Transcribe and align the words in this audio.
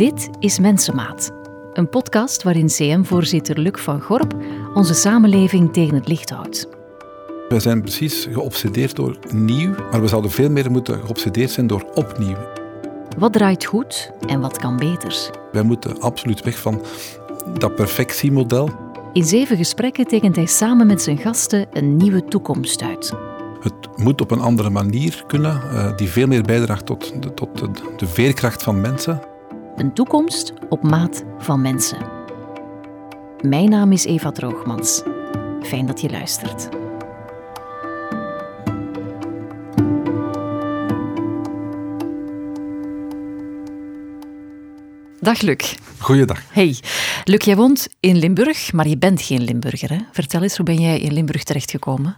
Dit 0.00 0.30
is 0.38 0.58
Mensenmaat, 0.58 1.30
een 1.72 1.88
podcast 1.88 2.42
waarin 2.42 2.66
CM-voorzitter 2.66 3.58
Luc 3.58 3.80
van 3.80 4.00
Gorp 4.00 4.34
onze 4.74 4.94
samenleving 4.94 5.72
tegen 5.72 5.94
het 5.94 6.08
licht 6.08 6.30
houdt. 6.30 6.68
We 7.48 7.60
zijn 7.60 7.80
precies 7.80 8.28
geobsedeerd 8.32 8.96
door 8.96 9.18
nieuw, 9.32 9.74
maar 9.90 10.00
we 10.00 10.08
zouden 10.08 10.30
veel 10.30 10.50
meer 10.50 10.70
moeten 10.70 11.00
geobsedeerd 11.00 11.50
zijn 11.50 11.66
door 11.66 11.90
opnieuw. 11.94 12.36
Wat 13.18 13.32
draait 13.32 13.64
goed 13.64 14.10
en 14.26 14.40
wat 14.40 14.58
kan 14.58 14.76
beter? 14.76 15.30
Wij 15.52 15.62
moeten 15.62 16.00
absoluut 16.00 16.42
weg 16.42 16.58
van 16.58 16.82
dat 17.58 17.74
perfectiemodel. 17.74 18.70
In 19.12 19.24
zeven 19.24 19.56
gesprekken 19.56 20.06
tekent 20.06 20.36
hij 20.36 20.46
samen 20.46 20.86
met 20.86 21.02
zijn 21.02 21.18
gasten 21.18 21.66
een 21.72 21.96
nieuwe 21.96 22.24
toekomst 22.24 22.82
uit. 22.82 23.12
Het 23.60 23.96
moet 23.96 24.20
op 24.20 24.30
een 24.30 24.40
andere 24.40 24.70
manier 24.70 25.24
kunnen, 25.26 25.62
eh, 25.62 25.96
die 25.96 26.08
veel 26.08 26.26
meer 26.26 26.42
bijdraagt 26.42 26.86
tot, 26.86 27.22
de, 27.22 27.34
tot 27.34 27.58
de, 27.58 27.70
de 27.96 28.06
veerkracht 28.06 28.62
van 28.62 28.80
mensen. 28.80 29.29
Een 29.80 29.92
toekomst 29.92 30.52
op 30.68 30.82
maat 30.82 31.24
van 31.38 31.60
mensen. 31.60 31.98
Mijn 33.40 33.70
naam 33.70 33.92
is 33.92 34.04
Eva 34.04 34.30
Droogmans. 34.30 35.02
Fijn 35.62 35.86
dat 35.86 36.00
je 36.00 36.10
luistert. 36.10 36.68
Dag 45.20 45.40
Luc. 45.40 45.74
Goeiedag. 45.98 46.42
Hey, 46.52 46.76
Luc, 47.24 47.44
jij 47.44 47.56
woont 47.56 47.88
in 48.00 48.16
Limburg, 48.16 48.72
maar 48.72 48.88
je 48.88 48.98
bent 48.98 49.22
geen 49.22 49.42
Limburger. 49.42 49.90
Hè? 49.90 49.98
Vertel 50.12 50.42
eens, 50.42 50.56
hoe 50.56 50.66
ben 50.66 50.80
jij 50.80 51.00
in 51.00 51.12
Limburg 51.12 51.44
terechtgekomen? 51.44 52.16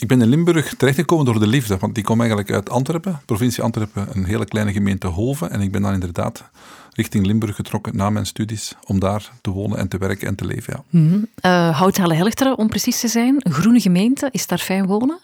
Ik 0.00 0.08
ben 0.08 0.22
in 0.22 0.28
Limburg 0.28 0.74
terechtgekomen 0.74 1.24
door 1.24 1.40
de 1.40 1.46
liefde, 1.46 1.76
want 1.76 1.94
die 1.94 2.04
kom 2.04 2.18
eigenlijk 2.18 2.50
uit 2.50 2.70
Antwerpen, 2.70 3.20
provincie 3.24 3.62
Antwerpen, 3.62 4.08
een 4.12 4.24
hele 4.24 4.44
kleine 4.44 4.72
gemeente 4.72 5.06
Hoven. 5.06 5.50
En 5.50 5.60
ik 5.60 5.72
ben 5.72 5.82
dan 5.82 5.92
inderdaad 5.92 6.44
richting 6.92 7.26
Limburg 7.26 7.56
getrokken 7.56 7.96
na 7.96 8.10
mijn 8.10 8.26
studies, 8.26 8.74
om 8.84 9.00
daar 9.00 9.30
te 9.40 9.50
wonen 9.50 9.78
en 9.78 9.88
te 9.88 9.98
werken 9.98 10.28
en 10.28 10.34
te 10.34 10.44
leven. 10.44 10.72
Ja. 10.76 10.84
Mm 10.90 11.08
-hmm. 11.08 11.26
uh, 11.44 11.78
Houthalen-Helchteren, 11.78 12.58
om 12.58 12.68
precies 12.68 13.00
te 13.00 13.08
zijn, 13.08 13.34
een 13.38 13.52
groene 13.52 13.80
gemeente, 13.80 14.28
is 14.32 14.46
daar 14.46 14.58
fijn 14.58 14.86
wonen? 14.86 15.18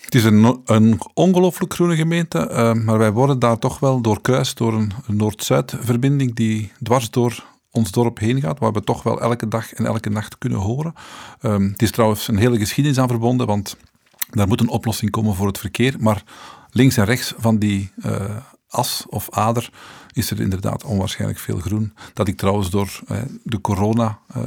Het 0.00 0.14
is 0.14 0.24
een, 0.24 0.60
een 0.64 1.00
ongelooflijk 1.14 1.74
groene 1.74 1.96
gemeente, 1.96 2.48
uh, 2.50 2.72
maar 2.72 2.98
wij 2.98 3.12
worden 3.12 3.38
daar 3.38 3.58
toch 3.58 3.78
wel 3.78 4.00
doorkruist 4.00 4.56
door 4.56 4.74
een 4.74 4.92
Noord-Zuid-verbinding 5.06 6.34
die 6.34 6.72
dwars 6.82 7.10
door 7.10 7.44
ons 7.74 7.90
dorp 7.90 8.18
heen 8.18 8.40
gaat, 8.40 8.58
waar 8.58 8.72
we 8.72 8.80
toch 8.80 9.02
wel 9.02 9.20
elke 9.20 9.48
dag 9.48 9.72
en 9.72 9.86
elke 9.86 10.10
nacht 10.10 10.38
kunnen 10.38 10.58
horen. 10.58 10.94
Um, 11.42 11.70
het 11.70 11.82
is 11.82 11.90
trouwens 11.90 12.28
een 12.28 12.36
hele 12.36 12.58
geschiedenis 12.58 12.98
aan 12.98 13.08
verbonden, 13.08 13.46
want 13.46 13.76
daar 14.30 14.48
moet 14.48 14.60
een 14.60 14.68
oplossing 14.68 15.10
komen 15.10 15.34
voor 15.34 15.46
het 15.46 15.58
verkeer, 15.58 15.94
maar 15.98 16.22
links 16.70 16.96
en 16.96 17.04
rechts 17.04 17.34
van 17.36 17.58
die 17.58 17.92
uh, 17.96 18.36
as 18.68 19.04
of 19.08 19.30
ader 19.30 19.70
is 20.12 20.30
er 20.30 20.40
inderdaad 20.40 20.84
onwaarschijnlijk 20.84 21.40
veel 21.40 21.58
groen. 21.58 21.94
Dat 22.12 22.28
ik 22.28 22.36
trouwens 22.36 22.70
door 22.70 23.00
uh, 23.08 23.18
de 23.42 23.60
corona 23.60 24.18
uh, 24.36 24.42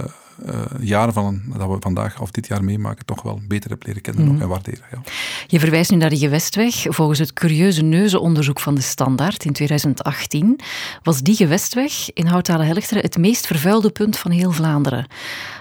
uh, 0.45 0.61
jaren 0.79 1.13
van, 1.13 1.41
dat 1.57 1.69
we 1.69 1.77
vandaag 1.79 2.21
of 2.21 2.31
dit 2.31 2.47
jaar 2.47 2.63
meemaken, 2.63 3.05
toch 3.05 3.21
wel 3.21 3.41
beter 3.47 3.69
heb 3.69 3.85
leren 3.85 4.01
kennen 4.01 4.25
mm. 4.25 4.41
en 4.41 4.47
waarderen. 4.47 4.85
Ja. 4.91 5.01
Je 5.47 5.59
verwijst 5.59 5.91
nu 5.91 5.97
naar 5.97 6.09
de 6.09 6.17
gewestweg. 6.17 6.85
Volgens 6.89 7.19
het 7.19 7.33
curieuze 7.33 7.81
neuzenonderzoek 7.81 8.59
van 8.59 8.75
de 8.75 8.81
Standaard 8.81 9.45
in 9.45 9.53
2018 9.53 10.59
was 11.03 11.21
die 11.21 11.35
gewestweg 11.35 12.13
in 12.13 12.25
Houthalen-Helchteren 12.25 13.03
het 13.03 13.17
meest 13.17 13.47
vervuilde 13.47 13.89
punt 13.89 14.17
van 14.17 14.31
heel 14.31 14.51
Vlaanderen. 14.51 15.07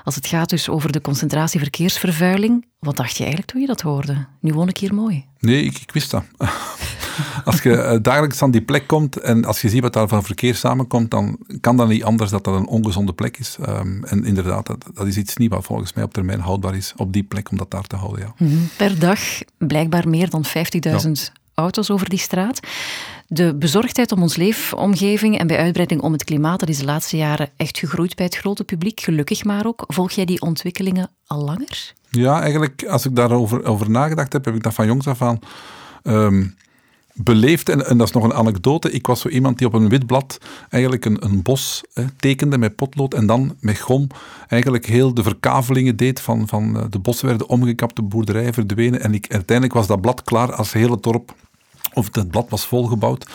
Als 0.04 0.14
het 0.14 0.26
gaat 0.26 0.48
dus 0.48 0.68
over 0.68 0.92
de 0.92 1.00
concentratie 1.00 1.60
verkeersvervuiling, 1.60 2.66
wat 2.78 2.96
dacht 2.96 3.16
je 3.16 3.22
eigenlijk 3.22 3.50
toen 3.50 3.60
je 3.60 3.66
dat 3.66 3.80
hoorde? 3.80 4.26
Nu 4.40 4.52
woon 4.52 4.68
ik 4.68 4.76
hier 4.76 4.94
mooi. 4.94 5.24
Nee, 5.38 5.64
ik, 5.64 5.78
ik 5.78 5.92
wist 5.92 6.10
dat. 6.10 6.24
als 7.44 7.62
je 7.62 7.98
dagelijks 8.02 8.42
aan 8.42 8.50
die 8.50 8.62
plek 8.62 8.86
komt 8.86 9.16
en 9.16 9.44
als 9.44 9.60
je 9.60 9.68
ziet 9.68 9.82
wat 9.82 9.92
daar 9.92 10.08
van 10.08 10.24
verkeer 10.24 10.54
samenkomt, 10.54 11.10
dan 11.10 11.38
kan 11.60 11.76
dat 11.76 11.88
niet 11.88 12.04
anders 12.04 12.30
dat 12.30 12.44
dat 12.44 12.54
een 12.54 12.66
ongezonde 12.66 13.12
plek 13.12 13.38
is. 13.38 13.56
Um, 13.68 14.04
en 14.04 14.24
inderdaad, 14.24 14.66
dat, 14.66 14.84
dat, 14.94 15.06
is 15.06 15.16
iets 15.16 15.36
niet 15.36 15.50
wat 15.50 15.64
volgens 15.64 15.92
mij 15.92 16.04
op 16.04 16.12
termijn 16.12 16.40
houdbaar 16.40 16.76
is 16.76 16.92
op 16.96 17.12
die 17.12 17.22
plek 17.22 17.50
om 17.50 17.56
dat 17.56 17.70
daar 17.70 17.86
te 17.86 17.96
houden. 17.96 18.20
Ja. 18.20 18.34
Mm 18.38 18.48
-hmm. 18.48 18.68
Per 18.76 18.98
dag 18.98 19.20
blijkbaar 19.58 20.08
meer 20.08 20.30
dan 20.30 20.44
50.000 20.46 20.52
ja. 20.80 21.12
auto's 21.54 21.90
over 21.90 22.08
die 22.08 22.18
straat. 22.18 22.60
De 23.28 23.54
bezorgdheid 23.54 24.12
om 24.12 24.22
ons 24.22 24.36
leefomgeving 24.36 25.38
en 25.38 25.46
bij 25.46 25.58
uitbreiding 25.58 26.00
om 26.00 26.12
het 26.12 26.24
klimaat, 26.24 26.60
dat 26.60 26.68
is 26.68 26.78
de 26.78 26.84
laatste 26.84 27.16
jaren 27.16 27.48
echt 27.56 27.78
gegroeid 27.78 28.16
bij 28.16 28.24
het 28.24 28.36
grote 28.36 28.64
publiek. 28.64 29.00
Gelukkig 29.00 29.44
maar 29.44 29.66
ook. 29.66 29.84
Volg 29.86 30.10
jij 30.10 30.24
die 30.24 30.40
ontwikkelingen 30.40 31.10
al 31.26 31.44
langer? 31.44 31.94
Ja, 32.10 32.40
eigenlijk, 32.40 32.84
als 32.88 33.06
ik 33.06 33.16
daarover 33.16 33.64
over 33.64 33.90
nagedacht 33.90 34.32
heb, 34.32 34.44
heb 34.44 34.54
ik 34.54 34.62
dat 34.62 34.74
van 34.74 34.86
jongs 34.86 35.06
af 35.06 35.22
aan 35.22 35.38
um, 36.02 36.56
beleefd. 37.16 37.68
En, 37.68 37.86
en, 37.86 37.98
dat 37.98 38.06
is 38.06 38.12
nog 38.12 38.24
een 38.24 38.34
anekdote. 38.34 38.90
Ik 38.90 39.06
was 39.06 39.20
zo 39.20 39.28
iemand 39.28 39.58
die 39.58 39.66
op 39.66 39.72
een 39.72 39.88
wit 39.88 40.06
blad 40.06 40.38
eigenlijk 40.68 41.04
een, 41.04 41.24
een 41.24 41.42
bos 41.42 41.82
hè, 41.92 42.04
tekende 42.16 42.58
met 42.58 42.76
potlood 42.76 43.14
en 43.14 43.26
dan 43.26 43.56
met 43.60 43.78
gom 43.78 44.06
eigenlijk 44.48 44.86
heel 44.86 45.14
de 45.14 45.22
verkavelingen 45.22 45.96
deed 45.96 46.20
van, 46.20 46.48
van 46.48 46.86
de 46.90 46.98
bossen 46.98 47.26
werden 47.28 47.48
omgekapt, 47.48 47.96
de 47.96 48.02
boerderijen 48.02 48.54
verdwenen. 48.54 49.00
En 49.00 49.14
ik, 49.14 49.32
uiteindelijk 49.32 49.76
was 49.76 49.86
dat 49.86 50.00
blad 50.00 50.22
klaar 50.22 50.54
als 50.54 50.72
hele 50.72 50.98
dorp 51.00 51.34
of 51.96 52.08
het 52.12 52.30
blad 52.30 52.50
was 52.50 52.66
volgebouwd. 52.66 53.26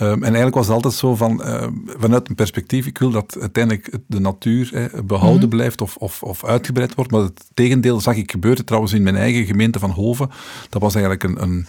Um, 0.00 0.12
en 0.12 0.22
eigenlijk 0.22 0.54
was 0.54 0.66
het 0.66 0.74
altijd 0.74 0.94
zo 0.94 1.14
van, 1.14 1.40
uh, 1.44 1.66
vanuit 1.98 2.28
een 2.28 2.34
perspectief, 2.34 2.86
ik 2.86 2.98
wil 2.98 3.10
dat 3.10 3.36
uiteindelijk 3.40 3.98
de 4.06 4.20
natuur 4.20 4.70
hè, 4.72 5.02
behouden 5.02 5.42
mm. 5.42 5.48
blijft 5.48 5.80
of, 5.80 5.96
of, 5.96 6.22
of, 6.22 6.44
uitgebreid 6.44 6.94
wordt. 6.94 7.10
Maar 7.10 7.20
het 7.20 7.44
tegendeel 7.54 8.00
zag 8.00 8.16
ik 8.16 8.30
gebeuren 8.30 8.64
trouwens 8.64 8.92
in 8.92 9.02
mijn 9.02 9.16
eigen 9.16 9.44
gemeente 9.44 9.78
van 9.78 9.90
Hoven. 9.90 10.30
Dat 10.68 10.82
was 10.82 10.94
eigenlijk 10.94 11.24
een, 11.24 11.42
een 11.42 11.66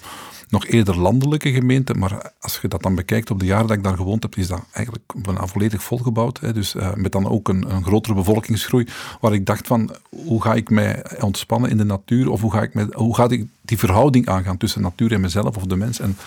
nog 0.49 0.65
eerder 0.65 0.99
landelijke 0.99 1.51
gemeente, 1.51 1.93
maar 1.93 2.31
als 2.39 2.59
je 2.61 2.67
dat 2.67 2.81
dan 2.81 2.95
bekijkt 2.95 3.31
op 3.31 3.39
de 3.39 3.45
jaren 3.45 3.67
dat 3.67 3.77
ik 3.77 3.83
daar 3.83 3.95
gewoond 3.95 4.23
heb, 4.23 4.35
is 4.35 4.47
dat 4.47 4.61
eigenlijk 4.71 5.13
bijna 5.15 5.47
volledig 5.47 5.83
volgebouwd. 5.83 6.39
Hè. 6.39 6.53
Dus 6.53 6.75
uh, 6.75 6.93
met 6.93 7.11
dan 7.11 7.29
ook 7.29 7.47
een, 7.47 7.71
een, 7.71 7.83
grotere 7.83 8.13
bevolkingsgroei, 8.13 8.87
waar 9.21 9.33
ik 9.33 9.45
dacht 9.45 9.67
van, 9.67 9.95
hoe 10.09 10.41
ga 10.41 10.53
ik 10.53 10.69
mij 10.69 11.05
ontspannen 11.19 11.69
in 11.69 11.77
de 11.77 11.83
natuur, 11.83 12.29
of 12.29 12.41
hoe 12.41 12.51
ga 12.51 12.61
ik, 12.61 12.73
mij, 12.73 12.87
hoe 12.91 13.15
ga 13.15 13.29
ik 13.29 13.45
die 13.61 13.77
verhouding 13.77 14.27
aangaan 14.27 14.57
tussen 14.57 14.81
natuur 14.81 15.11
en 15.11 15.21
mezelf 15.21 15.57
of 15.57 15.63
de 15.63 15.75
mens. 15.75 15.99
En 15.99 16.17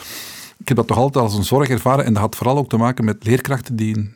ik 0.59 0.69
heb 0.69 0.77
dat 0.77 0.87
toch 0.87 0.99
altijd 0.99 1.25
als 1.25 1.35
een 1.35 1.45
zorg 1.45 1.69
ervaren, 1.69 2.05
en 2.05 2.13
dat 2.13 2.23
had 2.23 2.37
vooral 2.37 2.57
ook 2.57 2.69
te 2.69 2.77
maken 2.77 3.05
met 3.05 3.25
leerkrachten 3.25 3.77
die 3.77 4.15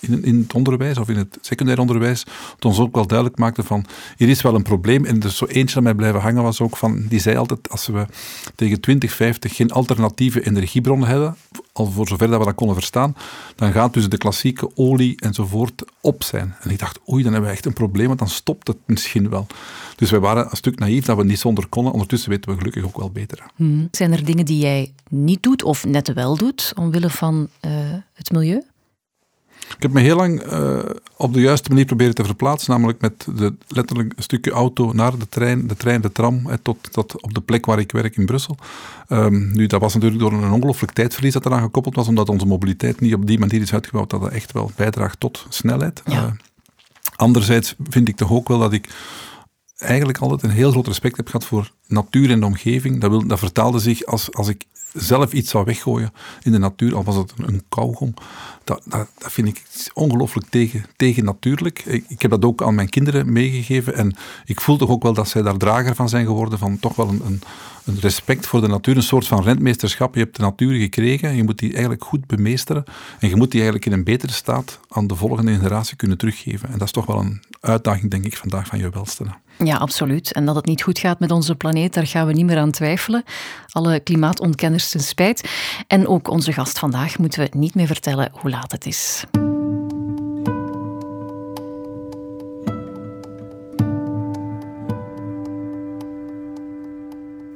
in, 0.00 0.24
in 0.24 0.38
het 0.38 0.54
onderwijs 0.54 0.98
of 0.98 1.08
in 1.08 1.16
het 1.16 1.38
secundair 1.40 1.78
onderwijs, 1.78 2.24
het 2.54 2.64
ons 2.64 2.78
ook 2.78 2.94
wel 2.94 3.06
duidelijk 3.06 3.38
maakte 3.38 3.62
van 3.62 3.84
hier 4.16 4.28
is 4.28 4.42
wel 4.42 4.54
een 4.54 4.62
probleem. 4.62 5.04
En 5.04 5.22
er 5.22 5.30
zo 5.30 5.44
eentje 5.44 5.74
dat 5.74 5.82
mij 5.82 5.94
blijven 5.94 6.20
hangen 6.20 6.42
was 6.42 6.60
ook 6.60 6.76
van, 6.76 7.06
die 7.08 7.20
zei 7.20 7.36
altijd 7.36 7.70
als 7.70 7.86
we 7.86 8.06
tegen 8.54 8.80
2050 8.80 9.56
geen 9.56 9.70
alternatieve 9.70 10.46
energiebronnen 10.46 11.08
hebben, 11.08 11.36
al 11.72 11.86
voor 11.86 12.08
zover 12.08 12.28
dat 12.28 12.38
we 12.38 12.44
dat 12.44 12.54
konden 12.54 12.76
verstaan, 12.76 13.16
dan 13.54 13.72
gaat 13.72 13.94
dus 13.94 14.08
de 14.08 14.18
klassieke 14.18 14.70
olie 14.74 15.20
enzovoort 15.20 15.84
op 16.00 16.22
zijn. 16.22 16.54
En 16.60 16.70
ik 16.70 16.78
dacht, 16.78 16.98
oei, 17.08 17.22
dan 17.22 17.32
hebben 17.32 17.50
we 17.50 17.56
echt 17.56 17.66
een 17.66 17.72
probleem, 17.72 18.06
want 18.06 18.18
dan 18.18 18.28
stopt 18.28 18.66
het 18.66 18.76
misschien 18.86 19.28
wel. 19.30 19.46
Dus 19.96 20.10
wij 20.10 20.20
waren 20.20 20.46
een 20.50 20.56
stuk 20.56 20.78
naïef 20.78 21.04
dat 21.04 21.16
we 21.16 21.24
niet 21.24 21.38
zonder 21.38 21.66
konden. 21.66 21.92
Ondertussen 21.92 22.30
weten 22.30 22.50
we 22.50 22.56
gelukkig 22.56 22.84
ook 22.84 22.96
wel 22.96 23.10
beter. 23.10 23.46
Hmm. 23.56 23.88
Zijn 23.90 24.12
er 24.12 24.24
dingen 24.24 24.44
die 24.44 24.58
jij 24.58 24.92
niet 25.08 25.42
doet 25.42 25.62
of 25.62 25.84
net 25.84 26.12
wel 26.12 26.36
doet 26.36 26.72
omwille 26.76 27.10
van 27.10 27.48
uh, 27.60 27.70
het 28.12 28.30
milieu? 28.30 28.62
Ik 29.76 29.82
heb 29.82 29.92
me 29.92 30.00
heel 30.00 30.16
lang 30.16 30.52
uh, 30.52 30.78
op 31.16 31.32
de 31.32 31.40
juiste 31.40 31.68
manier 31.68 31.84
proberen 31.84 32.14
te 32.14 32.24
verplaatsen, 32.24 32.70
namelijk 32.70 33.00
met 33.00 33.26
de, 33.34 33.54
letterlijk 33.68 34.12
een 34.16 34.22
stukje 34.22 34.50
auto 34.50 34.92
naar 34.92 35.18
de 35.18 35.28
trein, 35.28 35.66
de 35.66 35.76
trein, 35.76 36.00
de 36.00 36.12
tram, 36.12 36.46
hè, 36.46 36.58
tot, 36.58 36.92
tot 36.92 37.22
op 37.22 37.34
de 37.34 37.40
plek 37.40 37.66
waar 37.66 37.78
ik 37.78 37.92
werk 37.92 38.16
in 38.16 38.26
Brussel. 38.26 38.56
Um, 39.08 39.50
nu, 39.52 39.66
dat 39.66 39.80
was 39.80 39.94
natuurlijk 39.94 40.20
door 40.20 40.32
een 40.32 40.52
ongelooflijk 40.52 40.92
tijdverlies 40.92 41.32
dat 41.32 41.46
eraan 41.46 41.62
gekoppeld 41.62 41.94
was, 41.94 42.08
omdat 42.08 42.28
onze 42.28 42.46
mobiliteit 42.46 43.00
niet 43.00 43.14
op 43.14 43.26
die 43.26 43.38
manier 43.38 43.60
is 43.60 43.72
uitgebouwd 43.72 44.10
dat 44.10 44.20
dat 44.20 44.32
echt 44.32 44.52
wel 44.52 44.70
bijdraagt 44.76 45.20
tot 45.20 45.46
snelheid. 45.48 46.02
Ja. 46.04 46.24
Uh, 46.24 46.32
anderzijds 47.16 47.74
vind 47.88 48.08
ik 48.08 48.16
toch 48.16 48.30
ook 48.30 48.48
wel 48.48 48.58
dat 48.58 48.72
ik 48.72 48.88
eigenlijk 49.78 50.18
altijd 50.18 50.42
een 50.42 50.50
heel 50.50 50.70
groot 50.70 50.86
respect 50.86 51.16
heb 51.16 51.26
gehad 51.26 51.44
voor 51.44 51.70
natuur 51.86 52.30
en 52.30 52.40
de 52.40 52.46
omgeving. 52.46 53.00
Dat, 53.00 53.10
wil, 53.10 53.26
dat 53.26 53.38
vertaalde 53.38 53.78
zich 53.78 54.04
als, 54.04 54.32
als 54.34 54.48
ik 54.48 54.64
zelf 54.92 55.32
iets 55.32 55.50
zou 55.50 55.64
weggooien 55.64 56.12
in 56.42 56.52
de 56.52 56.58
natuur, 56.58 56.94
al 56.94 57.04
was 57.04 57.16
het 57.16 57.32
een, 57.36 57.48
een 57.48 57.62
kauwgom, 57.68 58.14
dat, 58.68 58.82
dat, 58.84 59.32
vind 59.32 59.48
ik 59.48 59.62
ongelooflijk 59.94 60.46
tegen, 60.50 60.84
tegen 60.96 61.24
natuurlijk. 61.24 61.82
Ik, 61.84 62.04
ik, 62.08 62.22
heb 62.22 62.30
dat 62.30 62.44
ook 62.44 62.62
aan 62.62 62.74
mijn 62.74 62.88
kinderen 62.88 63.32
meegegeven 63.32 63.94
en 63.94 64.16
ik 64.44 64.60
voel 64.60 64.76
toch 64.76 64.88
ook 64.88 65.02
wel 65.02 65.12
dat 65.12 65.28
zij 65.28 65.42
daar 65.42 65.56
drager 65.56 65.94
van 65.94 66.08
zijn 66.08 66.26
geworden, 66.26 66.58
van 66.58 66.78
toch 66.78 66.96
wel 66.96 67.08
een, 67.08 67.22
een, 67.24 67.40
een 67.84 68.00
respect 68.00 68.46
voor 68.46 68.60
de 68.60 68.68
natuur, 68.68 68.96
een 68.96 69.02
soort 69.02 69.26
van 69.26 69.42
rentmeesterschap. 69.42 70.14
Je 70.14 70.20
hebt 70.20 70.36
de 70.36 70.42
natuur 70.42 70.80
gekregen, 70.80 71.36
je 71.36 71.44
moet 71.44 71.58
die 71.58 71.70
eigenlijk 71.70 72.04
goed 72.04 72.26
bemeesteren 72.26 72.84
en 73.18 73.28
je 73.28 73.36
moet 73.36 73.50
die 73.50 73.60
eigenlijk 73.60 73.86
in 73.92 73.98
een 73.98 74.04
betere 74.04 74.32
staat 74.32 74.80
aan 74.88 75.06
de 75.06 75.14
volgende 75.14 75.54
generatie 75.54 75.96
kunnen 75.96 76.18
teruggeven. 76.18 76.68
En 76.68 76.78
dat 76.78 76.86
is 76.86 76.92
toch 76.92 77.06
wel 77.06 77.18
een 77.18 77.42
uitdaging, 77.60 78.10
denk 78.10 78.24
ik, 78.24 78.36
vandaag 78.36 78.66
van 78.66 78.78
je 78.78 78.90
welste. 78.90 79.24
Ja, 79.64 79.76
absoluut. 79.76 80.32
En 80.32 80.46
dat 80.46 80.54
het 80.54 80.66
niet 80.66 80.82
goed 80.82 80.98
gaat 80.98 81.18
met 81.18 81.30
onze 81.30 81.54
planeet, 81.54 81.94
daar 81.94 82.06
gaan 82.06 82.26
we 82.26 82.32
niet 82.32 82.46
meer 82.46 82.58
aan 82.58 82.70
twijfelen. 82.70 83.24
Alle 83.68 84.00
klimaatontkenners 84.00 84.90
ten 84.90 85.00
spijt. 85.00 85.48
En 85.86 86.06
ook 86.06 86.28
onze 86.28 86.52
gast 86.52 86.78
vandaag 86.78 87.18
moeten 87.18 87.40
we 87.40 87.58
niet 87.58 87.74
meer 87.74 87.86
vertellen 87.86 88.30
hoe 88.32 88.50
laat 88.50 88.57
het 88.66 88.86
is. 88.86 89.24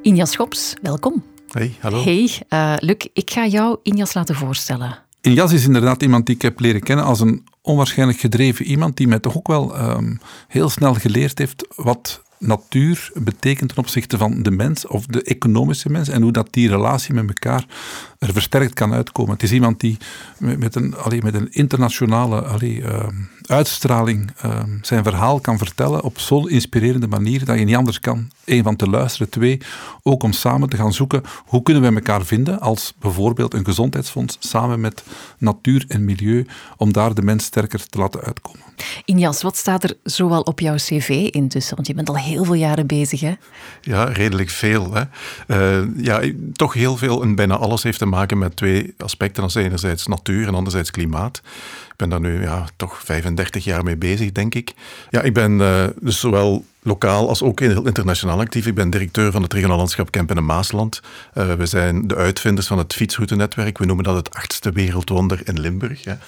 Injas 0.02 0.30
Schops, 0.30 0.74
welkom. 0.82 1.22
Hey, 1.48 1.74
hallo. 1.80 2.02
Hey, 2.02 2.30
uh, 2.48 2.74
Luc, 2.78 3.06
ik 3.12 3.30
ga 3.30 3.46
jou 3.46 3.78
Injas 3.82 4.14
laten 4.14 4.34
voorstellen. 4.34 4.98
Jas 5.20 5.52
is 5.52 5.64
inderdaad 5.64 6.02
iemand 6.02 6.26
die 6.26 6.34
ik 6.34 6.42
heb 6.42 6.60
leren 6.60 6.80
kennen 6.80 7.04
als 7.04 7.20
een 7.20 7.44
onwaarschijnlijk 7.60 8.18
gedreven 8.18 8.64
iemand 8.64 8.96
die 8.96 9.08
mij 9.08 9.18
toch 9.18 9.36
ook 9.36 9.46
wel 9.46 9.78
um, 9.80 10.20
heel 10.48 10.68
snel 10.68 10.94
geleerd 10.94 11.38
heeft 11.38 11.66
wat 11.76 12.21
natuur 12.42 13.10
betekent 13.14 13.68
ten 13.68 13.78
opzichte 13.78 14.18
van 14.18 14.42
de 14.42 14.50
mens 14.50 14.86
of 14.86 15.06
de 15.06 15.22
economische 15.22 15.88
mens 15.90 16.08
en 16.08 16.22
hoe 16.22 16.32
dat 16.32 16.48
die 16.50 16.68
relatie 16.68 17.14
met 17.14 17.28
elkaar 17.28 17.66
er 18.18 18.32
versterkt 18.32 18.74
kan 18.74 18.92
uitkomen. 18.92 19.32
Het 19.32 19.42
is 19.42 19.52
iemand 19.52 19.80
die 19.80 19.96
met 20.38 20.74
een, 20.74 20.96
allee, 20.96 21.22
met 21.22 21.34
een 21.34 21.52
internationale 21.52 22.40
allee, 22.40 22.80
uh, 22.80 23.06
uitstraling 23.46 24.30
uh, 24.44 24.62
zijn 24.82 25.02
verhaal 25.02 25.40
kan 25.40 25.58
vertellen 25.58 26.02
op 26.02 26.18
zo'n 26.18 26.50
inspirerende 26.50 27.08
manier 27.08 27.44
dat 27.44 27.58
je 27.58 27.64
niet 27.64 27.76
anders 27.76 28.00
kan. 28.00 28.30
Eén, 28.44 28.62
van 28.62 28.76
te 28.76 28.88
luisteren. 28.88 29.28
Twee, 29.30 29.60
ook 30.02 30.22
om 30.22 30.32
samen 30.32 30.68
te 30.68 30.76
gaan 30.76 30.92
zoeken 30.92 31.22
hoe 31.46 31.62
kunnen 31.62 31.82
we 31.82 31.94
elkaar 31.94 32.24
vinden 32.24 32.60
als 32.60 32.94
bijvoorbeeld 32.98 33.54
een 33.54 33.64
gezondheidsfonds 33.64 34.36
samen 34.40 34.80
met 34.80 35.02
natuur 35.38 35.84
en 35.88 36.04
milieu 36.04 36.46
om 36.76 36.92
daar 36.92 37.14
de 37.14 37.22
mens 37.22 37.44
sterker 37.44 37.88
te 37.88 37.98
laten 37.98 38.20
uitkomen. 38.20 38.60
Injas, 39.04 39.42
wat 39.42 39.56
staat 39.56 39.84
er 39.84 39.96
zoal 40.02 40.40
op 40.40 40.60
jouw 40.60 40.74
cv 40.74 41.28
intussen? 41.30 41.74
Want 41.74 41.86
je 41.86 41.94
bent 41.94 42.08
al 42.08 42.16
heel 42.16 42.31
veel 42.40 42.54
jaren 42.54 42.86
bezig, 42.86 43.20
hè? 43.20 43.32
Ja, 43.80 44.04
redelijk 44.04 44.50
veel. 44.50 44.94
Hè? 44.94 45.02
Uh, 45.46 45.88
ja, 45.96 46.20
toch 46.52 46.74
heel 46.74 46.96
veel 46.96 47.22
en 47.22 47.34
bijna 47.34 47.56
alles 47.56 47.82
heeft 47.82 47.98
te 47.98 48.06
maken 48.06 48.38
met 48.38 48.56
twee 48.56 48.94
aspecten. 48.98 49.44
Is 49.44 49.54
enerzijds 49.54 50.06
natuur 50.06 50.46
en 50.46 50.54
anderzijds 50.54 50.90
klimaat. 50.90 51.40
Ik 51.88 51.96
ben 51.96 52.08
daar 52.08 52.20
nu 52.20 52.42
ja, 52.42 52.66
toch 52.76 53.00
35 53.04 53.64
jaar 53.64 53.84
mee 53.84 53.96
bezig, 53.96 54.32
denk 54.32 54.54
ik. 54.54 54.72
Ja, 55.10 55.20
ik 55.22 55.32
ben 55.34 55.52
uh, 55.58 55.84
dus 56.00 56.20
zowel 56.20 56.64
lokaal 56.82 57.28
als 57.28 57.42
ook 57.42 57.60
internationaal 57.60 58.40
actief. 58.40 58.66
Ik 58.66 58.74
ben 58.74 58.90
directeur 58.90 59.32
van 59.32 59.42
het 59.42 59.52
regionaal 59.52 59.76
landschap 59.76 60.10
Kempen 60.10 60.36
en 60.36 60.44
Maasland. 60.44 61.00
Uh, 61.34 61.52
we 61.52 61.66
zijn 61.66 62.06
de 62.06 62.14
uitvinders 62.14 62.66
van 62.66 62.78
het 62.78 62.94
fietsroutenetwerk. 62.94 63.78
We 63.78 63.86
noemen 63.86 64.04
dat 64.04 64.16
het 64.16 64.34
achtste 64.34 64.72
wereldwonder 64.72 65.40
in 65.44 65.60
Limburg. 65.60 66.04
Ja. 66.04 66.18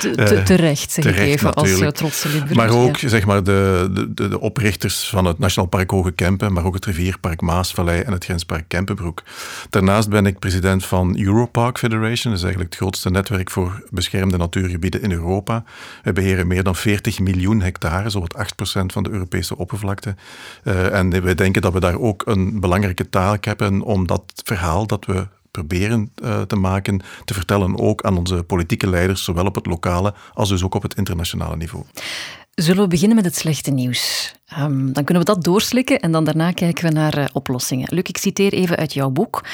Te, 0.00 0.10
te, 0.10 0.42
terecht, 0.44 0.90
zeg 0.90 1.04
terecht, 1.04 1.20
ik 1.20 1.32
even, 1.34 1.52
natuurlijk. 1.54 1.84
als 1.84 1.98
trotse 1.98 2.28
Limburg. 2.28 2.54
Maar 2.54 2.70
ook 2.70 2.96
zeg 2.98 3.26
maar, 3.26 3.44
de, 3.44 3.88
de, 3.90 4.28
de, 4.28 4.40
oprichters 4.40 5.08
van 5.08 5.24
het 5.24 5.38
Nationaal 5.38 5.68
Park 5.68 5.90
Hoge 5.90 6.12
Kempen, 6.12 6.52
maar 6.52 6.64
ook 6.64 6.74
het 6.74 6.84
Rivierpark 6.84 7.40
Maasvallei 7.40 8.00
en 8.00 8.12
het 8.12 8.24
Grenspark 8.24 8.64
Kempenbroek. 8.68 9.22
Daarnaast 9.70 10.08
ben 10.08 10.26
ik 10.26 10.38
president 10.38 10.84
van 10.84 11.18
Europark 11.18 11.78
Federation. 11.78 12.32
Dat 12.32 12.42
is 12.42 12.42
eigenlijk 12.42 12.72
het 12.72 12.80
grootste 12.82 13.10
netwerk 13.10 13.50
voor 13.50 13.82
beschermde 13.90 14.36
natuurgebieden 14.36 15.02
in 15.02 15.12
Europa. 15.12 15.64
We 16.02 16.12
beheren 16.12 16.46
meer 16.46 16.62
dan 16.62 16.76
40 16.76 17.20
miljoen 17.20 17.60
hectare, 17.60 18.10
zo 18.10 18.20
8% 18.20 18.24
van 18.86 19.02
de 19.02 19.10
Europese 19.10 19.56
oppervlakte. 19.56 19.97
Uh, 20.06 20.94
en 20.94 21.22
wij 21.22 21.34
denken 21.34 21.62
dat 21.62 21.72
we 21.72 21.80
daar 21.80 21.98
ook 21.98 22.26
een 22.26 22.60
belangrijke 22.60 23.08
taak 23.08 23.44
hebben 23.44 23.82
om 23.82 24.06
dat 24.06 24.22
verhaal 24.44 24.86
dat 24.86 25.04
we 25.04 25.26
proberen 25.50 26.12
uh, 26.22 26.40
te 26.40 26.56
maken, 26.56 27.02
te 27.24 27.34
vertellen 27.34 27.78
ook 27.78 28.02
aan 28.02 28.16
onze 28.16 28.42
politieke 28.42 28.88
leiders, 28.88 29.24
zowel 29.24 29.46
op 29.46 29.54
het 29.54 29.66
lokale 29.66 30.14
als 30.34 30.48
dus 30.48 30.62
ook 30.62 30.74
op 30.74 30.82
het 30.82 30.94
internationale 30.94 31.56
niveau. 31.56 31.84
Zullen 32.54 32.82
we 32.82 32.88
beginnen 32.88 33.16
met 33.16 33.24
het 33.24 33.36
slechte 33.36 33.70
nieuws? 33.70 34.34
Um, 34.56 34.92
dan 34.92 35.04
kunnen 35.04 35.24
we 35.24 35.32
dat 35.32 35.44
doorslikken 35.44 36.00
en 36.00 36.12
dan 36.12 36.24
daarna 36.24 36.52
kijken 36.52 36.84
we 36.84 36.90
naar 36.92 37.18
uh, 37.18 37.24
oplossingen. 37.32 37.86
Luc, 37.90 38.02
ik 38.02 38.16
citeer 38.16 38.52
even 38.52 38.76
uit 38.76 38.92
jouw 38.92 39.10
boek. 39.10 39.44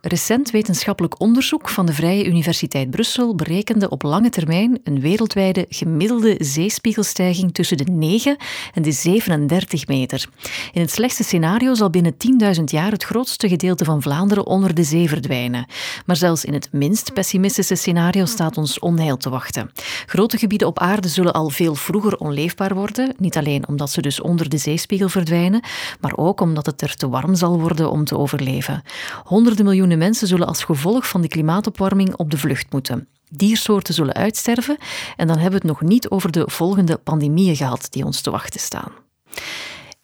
Recent 0.00 0.50
wetenschappelijk 0.50 1.20
onderzoek 1.20 1.68
van 1.68 1.86
de 1.86 1.92
Vrije 1.92 2.26
Universiteit 2.26 2.90
Brussel 2.90 3.34
berekende 3.34 3.88
op 3.88 4.02
lange 4.02 4.28
termijn 4.28 4.80
een 4.84 5.00
wereldwijde 5.00 5.66
gemiddelde 5.68 6.34
zeespiegelstijging 6.38 7.54
tussen 7.54 7.76
de 7.76 7.84
9 7.84 8.36
en 8.74 8.82
de 8.82 8.92
37 8.92 9.86
meter. 9.86 10.28
In 10.72 10.80
het 10.80 10.90
slechtste 10.90 11.24
scenario 11.24 11.74
zal 11.74 11.90
binnen 11.90 12.14
10.000 12.58 12.64
jaar 12.64 12.90
het 12.90 13.04
grootste 13.04 13.48
gedeelte 13.48 13.84
van 13.84 14.02
Vlaanderen 14.02 14.46
onder 14.46 14.74
de 14.74 14.84
zee 14.84 15.08
verdwijnen. 15.08 15.66
Maar 16.06 16.16
zelfs 16.16 16.44
in 16.44 16.52
het 16.52 16.68
minst 16.72 17.12
pessimistische 17.12 17.74
scenario 17.74 18.24
staat 18.24 18.56
ons 18.56 18.78
onheil 18.78 19.16
te 19.16 19.30
wachten. 19.30 19.70
Grote 20.06 20.38
gebieden 20.38 20.68
op 20.68 20.78
aarde 20.78 21.08
zullen 21.08 21.32
al 21.32 21.48
veel 21.48 21.74
vroeger 21.74 22.16
onleefbaar 22.16 22.74
worden, 22.74 23.14
niet 23.18 23.36
alleen 23.36 23.68
omdat 23.68 23.90
ze 23.90 24.00
dus 24.00 24.20
onder 24.20 24.38
onder 24.40 24.58
de 24.58 24.70
zeespiegel 24.70 25.08
verdwijnen, 25.08 25.62
maar 26.00 26.16
ook 26.16 26.40
omdat 26.40 26.66
het 26.66 26.82
er 26.82 26.96
te 26.96 27.08
warm 27.08 27.34
zal 27.34 27.60
worden 27.60 27.90
om 27.90 28.04
te 28.04 28.18
overleven. 28.18 28.82
Honderden 29.24 29.64
miljoenen 29.64 29.98
mensen 29.98 30.26
zullen 30.26 30.46
als 30.46 30.64
gevolg 30.64 31.08
van 31.08 31.20
de 31.20 31.28
klimaatopwarming 31.28 32.14
op 32.16 32.30
de 32.30 32.38
vlucht 32.38 32.72
moeten. 32.72 33.08
Diersoorten 33.28 33.94
zullen 33.94 34.14
uitsterven 34.14 34.78
en 35.16 35.26
dan 35.26 35.38
hebben 35.38 35.60
we 35.60 35.66
het 35.66 35.80
nog 35.80 35.88
niet 35.90 36.08
over 36.08 36.30
de 36.32 36.44
volgende 36.46 36.96
pandemieën 36.96 37.56
gehad 37.56 37.86
die 37.90 38.04
ons 38.04 38.20
te 38.20 38.30
wachten 38.30 38.60
staan. 38.60 38.92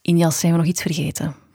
Injas, 0.02 0.38
zijn 0.38 0.52
we 0.52 0.58
nog 0.58 0.66
iets 0.66 0.82
vergeten? 0.82 1.45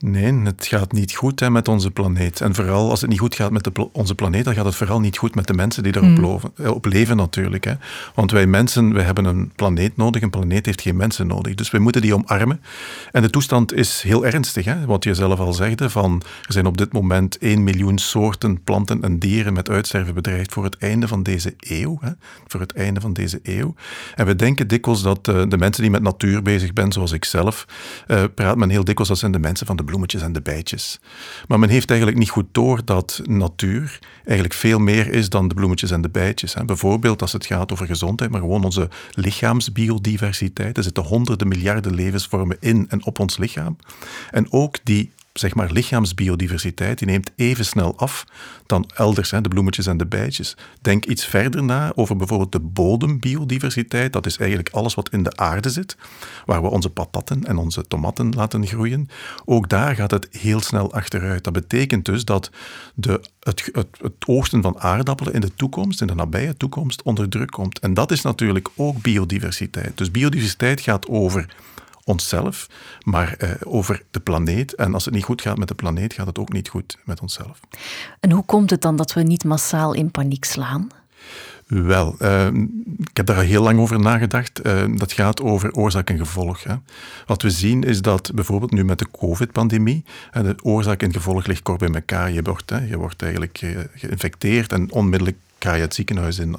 Nee, 0.00 0.34
het 0.34 0.66
gaat 0.66 0.92
niet 0.92 1.14
goed 1.14 1.40
hè, 1.40 1.50
met 1.50 1.68
onze 1.68 1.90
planeet. 1.90 2.40
En 2.40 2.54
vooral 2.54 2.90
als 2.90 3.00
het 3.00 3.10
niet 3.10 3.18
goed 3.18 3.34
gaat 3.34 3.50
met 3.50 3.64
de, 3.64 3.88
onze 3.92 4.14
planeet, 4.14 4.44
dan 4.44 4.54
gaat 4.54 4.64
het 4.64 4.74
vooral 4.74 5.00
niet 5.00 5.16
goed 5.16 5.34
met 5.34 5.46
de 5.46 5.54
mensen 5.54 5.82
die 5.82 5.96
erop 5.96 6.08
mm. 6.18 6.40
Eh, 6.56 6.70
op 6.70 6.84
leven 6.84 7.16
natuurlijk. 7.16 7.64
Hè. 7.64 7.72
Want 8.14 8.30
wij 8.30 8.46
mensen, 8.46 8.94
wij 8.94 9.04
hebben 9.04 9.24
een 9.24 9.52
planeet 9.54 9.96
nodig. 9.96 10.22
Een 10.22 10.30
planeet 10.30 10.66
heeft 10.66 10.80
geen 10.80 10.96
mensen 10.96 11.26
nodig. 11.26 11.54
Dus 11.54 11.70
we 11.70 11.78
moeten 11.78 12.02
die 12.02 12.14
omarmen. 12.14 12.60
En 13.12 13.22
de 13.22 13.30
toestand 13.30 13.74
is 13.74 14.02
heel 14.02 14.26
ernstig. 14.26 14.64
Hè. 14.64 14.86
Wat 14.86 15.04
je 15.04 15.14
zelf 15.14 15.38
al 15.38 15.52
zegde, 15.52 15.90
van, 15.90 16.22
er 16.46 16.52
zijn 16.52 16.66
op 16.66 16.76
dit 16.76 16.92
moment 16.92 17.38
1 17.38 17.64
miljoen 17.64 17.98
soorten 17.98 18.62
planten 18.62 19.02
en 19.02 19.18
dieren 19.18 19.52
met 19.52 19.70
uitsterven 19.70 20.14
bedreigd 20.14 20.52
voor 20.52 20.64
het 20.64 20.76
einde 20.76 21.08
van 21.08 21.22
deze 21.22 21.54
eeuw. 21.58 21.98
Hè. 22.00 22.10
Voor 22.46 22.60
het 22.60 22.72
einde 22.72 23.00
van 23.00 23.12
deze 23.12 23.40
eeuw. 23.42 23.74
En 24.14 24.26
we 24.26 24.36
denken 24.36 24.68
dikwijls 24.68 25.02
dat 25.02 25.28
uh, 25.28 25.42
de 25.48 25.58
mensen 25.58 25.82
die 25.82 25.90
met 25.90 26.02
natuur 26.02 26.42
bezig 26.42 26.70
zijn, 26.74 26.92
zoals 26.92 27.12
ik 27.12 27.24
zelf, 27.24 27.66
uh, 28.08 28.24
praat 28.34 28.56
men 28.56 28.70
heel 28.70 28.84
dikwijls, 28.84 29.08
dat 29.08 29.18
zijn 29.18 29.32
de 29.32 29.38
mensen 29.38 29.66
van 29.66 29.76
de 29.76 29.86
bloemetjes 29.88 30.22
en 30.22 30.32
de 30.32 30.40
bijtjes. 30.40 31.00
Maar 31.48 31.58
men 31.58 31.68
heeft 31.68 31.88
eigenlijk 31.88 32.18
niet 32.18 32.30
goed 32.30 32.46
door 32.52 32.84
dat 32.84 33.20
natuur 33.24 33.98
eigenlijk 34.24 34.54
veel 34.54 34.78
meer 34.78 35.12
is 35.12 35.28
dan 35.28 35.48
de 35.48 35.54
bloemetjes 35.54 35.90
en 35.90 36.00
de 36.00 36.08
bijtjes. 36.08 36.54
Bijvoorbeeld 36.66 37.22
als 37.22 37.32
het 37.32 37.46
gaat 37.46 37.72
over 37.72 37.86
gezondheid, 37.86 38.30
maar 38.30 38.40
gewoon 38.40 38.64
onze 38.64 38.88
lichaamsbiodiversiteit. 39.12 40.76
Er 40.76 40.82
zitten 40.82 41.04
honderden 41.04 41.48
miljarden 41.48 41.94
levensvormen 41.94 42.56
in 42.60 42.86
en 42.88 43.04
op 43.04 43.18
ons 43.18 43.38
lichaam. 43.38 43.76
En 44.30 44.52
ook 44.52 44.76
die 44.82 45.12
zeg 45.38 45.54
maar, 45.54 45.70
lichaamsbiodiversiteit, 45.72 46.98
die 46.98 47.06
neemt 47.06 47.30
even 47.36 47.64
snel 47.64 47.98
af 47.98 48.24
dan 48.66 48.90
elders, 48.94 49.30
hè, 49.30 49.40
de 49.40 49.48
bloemetjes 49.48 49.86
en 49.86 49.96
de 49.96 50.06
bijtjes. 50.06 50.56
Denk 50.80 51.04
iets 51.04 51.24
verder 51.24 51.64
na 51.64 51.92
over 51.94 52.16
bijvoorbeeld 52.16 52.52
de 52.52 52.60
bodembiodiversiteit. 52.60 54.12
Dat 54.12 54.26
is 54.26 54.36
eigenlijk 54.36 54.68
alles 54.68 54.94
wat 54.94 55.08
in 55.08 55.22
de 55.22 55.36
aarde 55.36 55.70
zit, 55.70 55.96
waar 56.44 56.62
we 56.62 56.68
onze 56.68 56.90
patatten 56.90 57.44
en 57.44 57.56
onze 57.56 57.86
tomaten 57.86 58.34
laten 58.34 58.66
groeien. 58.66 59.08
Ook 59.44 59.68
daar 59.68 59.94
gaat 59.94 60.10
het 60.10 60.28
heel 60.30 60.60
snel 60.60 60.92
achteruit. 60.92 61.44
Dat 61.44 61.52
betekent 61.52 62.04
dus 62.04 62.24
dat 62.24 62.50
de, 62.94 63.20
het, 63.40 63.70
het, 63.72 63.88
het 64.00 64.12
oogsten 64.26 64.62
van 64.62 64.78
aardappelen 64.80 65.32
in 65.32 65.40
de 65.40 65.54
toekomst, 65.54 66.00
in 66.00 66.06
de 66.06 66.14
nabije 66.14 66.56
toekomst, 66.56 67.02
onder 67.02 67.28
druk 67.28 67.50
komt. 67.50 67.78
En 67.78 67.94
dat 67.94 68.10
is 68.10 68.22
natuurlijk 68.22 68.68
ook 68.76 69.02
biodiversiteit. 69.02 69.96
Dus 69.96 70.10
biodiversiteit 70.10 70.80
gaat 70.80 71.08
over 71.08 71.46
onszelf, 72.08 72.66
maar 73.04 73.36
uh, 73.38 73.50
over 73.64 74.02
de 74.10 74.20
planeet. 74.20 74.74
En 74.74 74.94
als 74.94 75.04
het 75.04 75.14
niet 75.14 75.24
goed 75.24 75.42
gaat 75.42 75.58
met 75.58 75.68
de 75.68 75.74
planeet, 75.74 76.12
gaat 76.12 76.26
het 76.26 76.38
ook 76.38 76.52
niet 76.52 76.68
goed 76.68 76.98
met 77.04 77.20
onszelf. 77.20 77.60
En 78.20 78.30
hoe 78.30 78.44
komt 78.44 78.70
het 78.70 78.82
dan 78.82 78.96
dat 78.96 79.12
we 79.12 79.22
niet 79.22 79.44
massaal 79.44 79.92
in 79.92 80.10
paniek 80.10 80.44
slaan? 80.44 80.88
Wel, 81.66 82.14
uh, 82.22 82.46
ik 82.98 83.16
heb 83.16 83.26
daar 83.26 83.42
heel 83.42 83.62
lang 83.62 83.78
over 83.78 84.00
nagedacht. 84.00 84.66
Uh, 84.66 84.84
dat 84.96 85.12
gaat 85.12 85.42
over 85.42 85.72
oorzaak 85.72 86.10
en 86.10 86.18
gevolg. 86.18 86.62
Hè. 86.62 86.74
Wat 87.26 87.42
we 87.42 87.50
zien 87.50 87.82
is 87.82 88.02
dat 88.02 88.30
bijvoorbeeld 88.34 88.72
nu 88.72 88.84
met 88.84 88.98
de 88.98 89.10
COVID-pandemie, 89.10 90.04
de 90.32 90.54
oorzaak 90.62 91.02
en 91.02 91.12
gevolg 91.12 91.46
ligt 91.46 91.62
kort 91.62 91.78
bij 91.78 91.88
elkaar. 91.88 92.30
Je 92.30 92.42
wordt, 92.42 92.70
hè, 92.70 92.78
je 92.78 92.96
wordt 92.96 93.22
eigenlijk 93.22 93.58
geïnfecteerd 93.94 94.72
en 94.72 94.92
onmiddellijk 94.92 95.36
ga 95.58 95.74
je 95.74 95.80
het 95.80 95.94
ziekenhuis 95.94 96.38
in. 96.38 96.56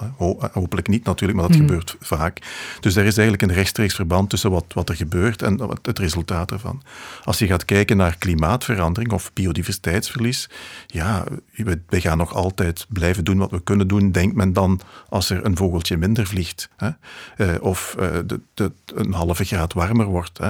hopelijk 0.51 0.87
niet 0.87 1.03
natuurlijk, 1.03 1.39
maar 1.39 1.47
dat 1.47 1.57
mhm. 1.57 1.67
gebeurt 1.67 1.95
vaak. 1.99 2.39
Dus 2.79 2.95
er 2.95 3.05
is 3.05 3.17
eigenlijk 3.17 3.41
een 3.51 3.57
rechtstreeks 3.57 3.95
verband 3.95 4.29
tussen 4.29 4.51
wat, 4.51 4.65
wat 4.73 4.89
er 4.89 4.95
gebeurt 4.95 5.41
en 5.41 5.59
het 5.81 5.99
resultaat 5.99 6.51
ervan. 6.51 6.81
Als 7.23 7.39
je 7.39 7.47
gaat 7.47 7.65
kijken 7.65 7.97
naar 7.97 8.17
klimaatverandering 8.17 9.11
of 9.13 9.33
biodiversiteitsverlies, 9.33 10.49
ja, 10.87 11.23
we, 11.55 11.79
we 11.87 12.01
gaan 12.01 12.17
nog 12.17 12.33
altijd 12.33 12.85
blijven 12.89 13.23
doen 13.23 13.37
wat 13.37 13.51
we 13.51 13.63
kunnen 13.63 13.87
doen, 13.87 14.11
denkt 14.11 14.35
men 14.35 14.53
dan 14.53 14.81
als 15.09 15.29
er 15.29 15.45
een 15.45 15.57
vogeltje 15.57 15.97
minder 15.97 16.27
vliegt. 16.27 16.69
Hè? 16.77 16.89
Eh, 17.37 17.61
of 17.61 17.95
uh, 17.99 18.07
de, 18.25 18.39
de, 18.53 18.71
een 18.95 19.13
halve 19.13 19.43
graad 19.43 19.73
warmer 19.73 20.05
wordt. 20.05 20.37
Hè? 20.37 20.49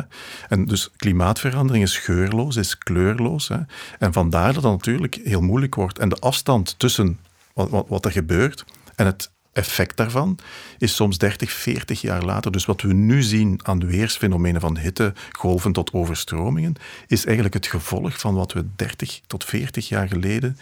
En 0.49 0.65
dus 0.65 0.89
klimaatverandering 0.97 1.83
is 1.83 1.97
geurloos, 1.97 2.55
is 2.55 2.77
kleurloos. 2.77 3.47
Hè? 3.47 3.57
En 3.99 4.13
vandaar 4.13 4.53
dat 4.53 4.63
het 4.63 4.71
natuurlijk 4.71 5.19
heel 5.23 5.41
moeilijk 5.41 5.75
wordt. 5.75 5.99
En 5.99 6.09
de 6.09 6.19
afstand 6.19 6.79
tussen 6.79 7.17
wat, 7.59 7.69
wat, 7.69 7.85
wat 7.87 8.05
er 8.05 8.11
gebeurt. 8.11 8.65
En 8.95 9.05
het 9.05 9.31
effect 9.53 9.97
daarvan 9.97 10.37
is 10.77 10.95
soms 10.95 11.17
30, 11.17 11.51
40 11.51 12.01
jaar 12.01 12.23
later. 12.23 12.51
Dus 12.51 12.65
wat 12.65 12.81
we 12.81 12.93
nu 12.93 13.21
zien 13.21 13.59
aan 13.63 13.79
de 13.79 13.85
weersfenomenen 13.85 14.61
van 14.61 14.77
hitte, 14.77 15.13
golven 15.31 15.71
tot 15.71 15.93
overstromingen, 15.93 16.75
is 17.07 17.25
eigenlijk 17.25 17.55
het 17.55 17.67
gevolg 17.67 18.19
van 18.19 18.35
wat 18.35 18.53
we 18.53 18.65
30 18.75 19.21
tot 19.27 19.45
40 19.45 19.89
jaar 19.89 20.07
geleden 20.07 20.57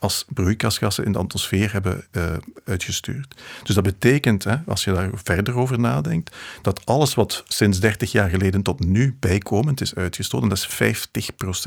als 0.00 0.24
broeikasgassen 0.28 1.04
in 1.04 1.12
de 1.12 1.18
atmosfeer 1.18 1.72
hebben 1.72 2.04
uh, 2.12 2.24
uitgestuurd. 2.64 3.34
Dus 3.62 3.74
dat 3.74 3.84
betekent, 3.84 4.44
hè, 4.44 4.56
als 4.66 4.84
je 4.84 4.92
daar 4.92 5.10
verder 5.14 5.56
over 5.56 5.78
nadenkt, 5.78 6.36
dat 6.62 6.86
alles 6.86 7.14
wat 7.14 7.44
sinds 7.48 7.80
30 7.80 8.12
jaar 8.12 8.30
geleden 8.30 8.62
tot 8.62 8.84
nu 8.84 9.16
bijkomend 9.20 9.80
is 9.80 9.94
uitgestoten, 9.94 10.48
dat 10.48 10.68
is 10.68 10.96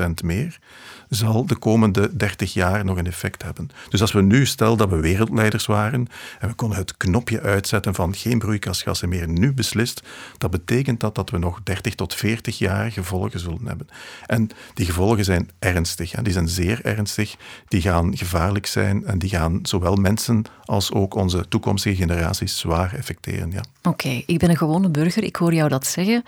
50% 0.01 0.09
meer, 0.23 0.59
zal 1.09 1.45
de 1.45 1.55
komende 1.55 2.15
30 2.15 2.53
jaar 2.53 2.85
nog 2.85 2.97
een 2.97 3.07
effect 3.07 3.43
hebben. 3.43 3.69
Dus 3.89 4.01
als 4.01 4.11
we 4.11 4.21
nu, 4.21 4.45
stel 4.45 4.77
dat 4.77 4.89
we 4.89 4.99
wereldleiders 4.99 5.65
waren 5.65 6.07
en 6.39 6.47
we 6.47 6.53
konden 6.53 6.77
het 6.77 6.97
knopje 6.97 7.41
uitzetten 7.41 7.93
van 7.93 8.15
geen 8.15 8.39
broeikasgassen 8.39 9.09
meer, 9.09 9.27
nu 9.27 9.53
beslist, 9.53 10.01
dat 10.37 10.51
betekent 10.51 10.99
dat 10.99 11.15
dat 11.15 11.29
we 11.29 11.37
nog 11.37 11.59
30 11.63 11.95
tot 11.95 12.15
40 12.15 12.57
jaar 12.57 12.91
gevolgen 12.91 13.39
zullen 13.39 13.65
hebben. 13.65 13.87
En 14.25 14.49
die 14.73 14.85
gevolgen 14.85 15.23
zijn 15.23 15.49
ernstig, 15.59 16.11
hè. 16.11 16.21
die 16.21 16.33
zijn 16.33 16.49
zeer 16.49 16.85
ernstig, 16.85 17.35
die 17.67 17.81
gaan 17.81 18.17
gevaarlijk 18.23 18.65
zijn 18.65 19.05
en 19.05 19.19
die 19.19 19.29
gaan 19.29 19.59
zowel 19.61 19.95
mensen 19.95 20.43
als 20.65 20.91
ook 20.91 21.15
onze 21.15 21.47
toekomstige 21.47 21.95
generaties 21.95 22.59
zwaar 22.59 22.93
effecteren. 22.93 23.51
Ja. 23.51 23.63
Oké, 23.83 24.23
ik 24.25 24.39
ben 24.39 24.49
een 24.49 24.57
gewone 24.57 24.89
burger, 24.89 25.23
ik 25.23 25.35
hoor 25.35 25.53
jou 25.53 25.69
dat 25.69 25.87
zeggen. 25.87 26.23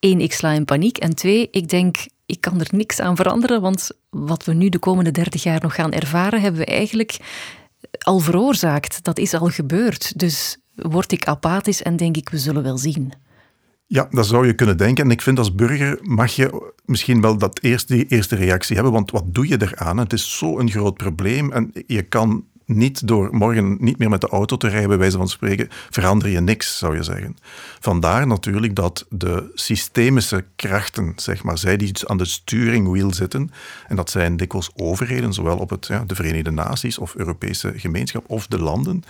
Eén, 0.00 0.20
ik 0.20 0.32
sla 0.32 0.52
in 0.52 0.64
paniek. 0.64 0.98
En 0.98 1.14
twee, 1.14 1.48
ik 1.50 1.68
denk, 1.68 1.96
ik 2.26 2.40
kan 2.40 2.60
er 2.60 2.68
niks 2.70 3.00
aan 3.00 3.16
veranderen, 3.16 3.60
want 3.60 3.90
wat 4.10 4.44
we 4.44 4.54
nu 4.54 4.68
de 4.68 4.78
komende 4.78 5.10
dertig 5.10 5.42
jaar 5.42 5.60
nog 5.62 5.74
gaan 5.74 5.92
ervaren, 5.92 6.40
hebben 6.40 6.60
we 6.60 6.66
eigenlijk 6.66 7.16
al 7.98 8.18
veroorzaakt. 8.18 9.04
Dat 9.04 9.18
is 9.18 9.34
al 9.34 9.48
gebeurd. 9.48 10.18
Dus 10.18 10.58
word 10.74 11.12
ik 11.12 11.26
apathisch 11.26 11.82
en 11.82 11.96
denk 11.96 12.16
ik, 12.16 12.28
we 12.28 12.38
zullen 12.38 12.62
wel 12.62 12.78
zien. 12.78 13.12
Ja, 13.86 14.08
dat 14.10 14.26
zou 14.26 14.46
je 14.46 14.54
kunnen 14.54 14.76
denken. 14.76 15.04
En 15.04 15.10
ik 15.10 15.22
vind 15.22 15.38
als 15.38 15.54
burger 15.54 15.98
mag 16.02 16.32
je 16.32 16.72
misschien 16.84 17.20
wel 17.20 17.38
dat 17.38 17.60
eerste, 17.62 17.94
die 17.94 18.06
eerste 18.08 18.36
reactie 18.36 18.74
hebben. 18.74 18.92
Want 18.92 19.10
wat 19.10 19.24
doe 19.26 19.48
je 19.48 19.62
eraan? 19.62 19.98
Het 19.98 20.12
is 20.12 20.38
zo'n 20.38 20.70
groot 20.70 20.96
probleem. 20.96 21.52
En 21.52 21.72
je 21.86 22.02
kan 22.02 22.44
niet 22.66 23.08
door 23.08 23.28
morgen 23.32 23.76
niet 23.80 23.98
meer 23.98 24.08
met 24.08 24.20
de 24.20 24.28
auto 24.28 24.56
te 24.56 24.68
rijden, 24.68 24.88
bij 24.88 24.98
wijze 24.98 25.16
van 25.16 25.28
spreken, 25.28 25.68
verander 25.90 26.28
je 26.28 26.40
niks, 26.40 26.78
zou 26.78 26.96
je 26.96 27.02
zeggen. 27.02 27.36
Vandaar 27.80 28.26
natuurlijk 28.26 28.76
dat 28.76 29.06
de 29.08 29.50
systemische 29.54 30.44
krachten, 30.56 31.12
zeg 31.16 31.42
maar, 31.42 31.58
zij 31.58 31.76
die 31.76 32.08
aan 32.08 32.18
de 32.18 32.24
sturingwiel 32.24 33.14
zitten, 33.14 33.50
en 33.86 33.96
dat 33.96 34.10
zijn 34.10 34.36
dikwijls 34.36 34.70
overheden, 34.74 35.32
zowel 35.32 35.58
op 35.58 35.70
het, 35.70 35.86
ja, 35.86 36.04
de 36.06 36.14
Verenigde 36.14 36.50
Naties 36.50 36.98
of 36.98 37.14
Europese 37.14 37.72
gemeenschap 37.76 38.24
of 38.26 38.46
de 38.46 38.58
landen, 38.58 39.02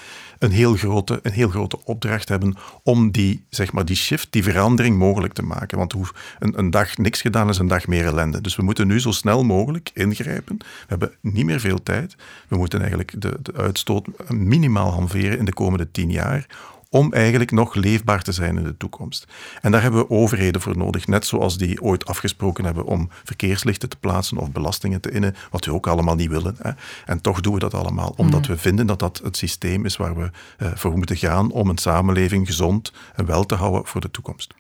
een 0.44 0.52
heel 0.52 0.74
grote, 0.74 1.20
een 1.22 1.32
heel 1.32 1.48
grote 1.48 1.84
opdracht 1.84 2.28
hebben 2.28 2.54
om 2.82 3.10
die, 3.10 3.44
zeg 3.48 3.72
maar, 3.72 3.84
die 3.84 3.96
shift, 3.96 4.26
die 4.30 4.42
verandering 4.42 4.98
mogelijk 4.98 5.32
te 5.32 5.42
maken. 5.42 5.78
Want 5.78 5.92
hoe 5.92 6.06
een, 6.38 6.58
een 6.58 6.70
dag 6.70 6.96
niks 6.96 7.20
gedaan 7.20 7.48
is 7.48 7.58
een 7.58 7.68
dag 7.68 7.86
meer 7.86 8.04
ellende. 8.04 8.40
Dus 8.40 8.56
we 8.56 8.62
moeten 8.62 8.86
nu 8.86 9.00
zo 9.00 9.10
snel 9.10 9.44
mogelijk 9.44 9.90
ingrijpen. 9.94 10.56
We 10.58 10.66
hebben 10.86 11.12
niet 11.20 11.44
meer 11.44 11.60
veel 11.60 11.82
tijd. 11.82 12.16
We 12.48 12.56
moeten 12.56 12.78
eigenlijk 12.78 13.20
de, 13.20 13.38
de 13.42 13.52
uitstoot 13.54 14.06
minimaal 14.28 14.90
halveren 14.90 15.38
in 15.38 15.44
de 15.44 15.54
komende 15.54 15.90
tien 15.90 16.10
jaar 16.10 16.46
om 16.94 17.12
eigenlijk 17.12 17.50
nog 17.50 17.74
leefbaar 17.74 18.22
te 18.22 18.32
zijn 18.32 18.56
in 18.56 18.64
de 18.64 18.76
toekomst. 18.76 19.26
En 19.60 19.70
daar 19.70 19.82
hebben 19.82 20.00
we 20.00 20.10
overheden 20.10 20.60
voor 20.60 20.76
nodig, 20.76 21.06
net 21.06 21.26
zoals 21.26 21.58
die 21.58 21.82
ooit 21.82 22.06
afgesproken 22.06 22.64
hebben 22.64 22.84
om 22.84 23.08
verkeerslichten 23.24 23.88
te 23.88 23.96
plaatsen 23.96 24.38
of 24.38 24.52
belastingen 24.52 25.00
te 25.00 25.10
innen, 25.10 25.34
wat 25.50 25.64
we 25.64 25.72
ook 25.72 25.86
allemaal 25.86 26.14
niet 26.14 26.30
willen. 26.30 26.56
Hè. 26.58 26.70
En 27.04 27.20
toch 27.20 27.40
doen 27.40 27.54
we 27.54 27.58
dat 27.58 27.74
allemaal, 27.74 28.14
omdat 28.16 28.40
mhm. 28.40 28.50
we 28.50 28.58
vinden 28.58 28.86
dat 28.86 28.98
dat 28.98 29.20
het 29.24 29.36
systeem 29.36 29.84
is 29.84 29.96
waar 29.96 30.16
we 30.16 30.30
uh, 30.58 30.68
voor 30.74 30.96
moeten 30.96 31.16
gaan 31.16 31.50
om 31.50 31.68
een 31.68 31.78
samenleving 31.78 32.46
gezond 32.46 32.92
en 33.14 33.26
wel 33.26 33.44
te 33.44 33.54
houden 33.54 33.86
voor 33.86 34.00
de 34.00 34.10
toekomst. 34.10 34.54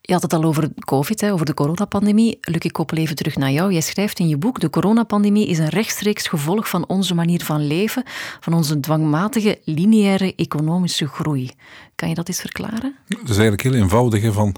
Je 0.00 0.12
had 0.12 0.22
het 0.22 0.32
al 0.32 0.44
over 0.44 0.68
COVID, 0.84 1.24
over 1.24 1.46
de 1.46 1.54
coronapandemie. 1.54 2.38
Luc, 2.40 2.60
ik 2.60 2.72
koppel 2.72 2.96
even 2.96 3.16
terug 3.16 3.36
naar 3.36 3.50
jou. 3.50 3.72
Jij 3.72 3.80
schrijft 3.80 4.18
in 4.18 4.28
je 4.28 4.36
boek: 4.36 4.60
De 4.60 4.70
coronapandemie 4.70 5.46
is 5.46 5.58
een 5.58 5.68
rechtstreeks 5.68 6.26
gevolg 6.26 6.68
van 6.68 6.88
onze 6.88 7.14
manier 7.14 7.44
van 7.44 7.66
leven, 7.66 8.02
van 8.40 8.52
onze 8.52 8.80
dwangmatige 8.80 9.60
lineaire 9.64 10.34
economische 10.34 11.06
groei. 11.06 11.50
Kan 11.94 12.08
je 12.08 12.14
dat 12.14 12.28
eens 12.28 12.40
verklaren? 12.40 12.96
Dat 13.08 13.22
is 13.22 13.28
eigenlijk 13.28 13.62
heel 13.62 13.74
eenvoudig. 13.74 14.32
Van, 14.32 14.54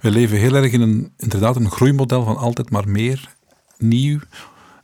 we 0.00 0.10
leven 0.10 0.38
heel 0.38 0.54
erg 0.54 0.72
in 0.72 0.80
een, 0.80 1.12
inderdaad 1.16 1.56
een 1.56 1.70
groeimodel 1.70 2.24
van 2.24 2.36
altijd 2.36 2.70
maar 2.70 2.88
meer, 2.88 3.34
nieuw. 3.78 4.18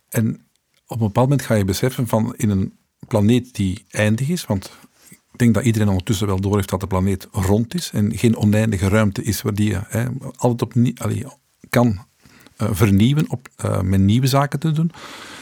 En 0.08 0.46
op 0.86 1.00
een 1.00 1.06
bepaald 1.06 1.28
moment 1.28 1.42
ga 1.42 1.54
je 1.54 1.64
beseffen 1.64 2.06
van 2.08 2.34
in 2.36 2.50
een 2.50 2.78
planeet 3.08 3.54
die 3.54 3.84
eindig 3.90 4.28
is, 4.28 4.46
want 4.46 4.70
denk 5.40 5.54
dat 5.54 5.64
iedereen 5.64 5.88
ondertussen 5.88 6.26
wel 6.26 6.40
door 6.40 6.56
heeft 6.56 6.68
dat 6.68 6.80
de 6.80 6.86
planeet 6.86 7.28
rond 7.32 7.74
is 7.74 7.90
en 7.92 8.18
geen 8.18 8.36
oneindige 8.36 8.88
ruimte 8.88 9.22
is 9.22 9.42
waar 9.42 9.54
die 9.54 9.68
je 9.68 9.80
hè, 9.86 10.06
altijd 10.36 10.62
op 10.62 10.74
allee, 11.02 11.24
kan 11.68 11.86
uh, 12.62 12.68
vernieuwen 12.72 13.30
op, 13.30 13.48
uh, 13.64 13.80
met 13.80 14.00
nieuwe 14.00 14.26
zaken 14.26 14.58
te 14.58 14.70
doen. 14.72 14.90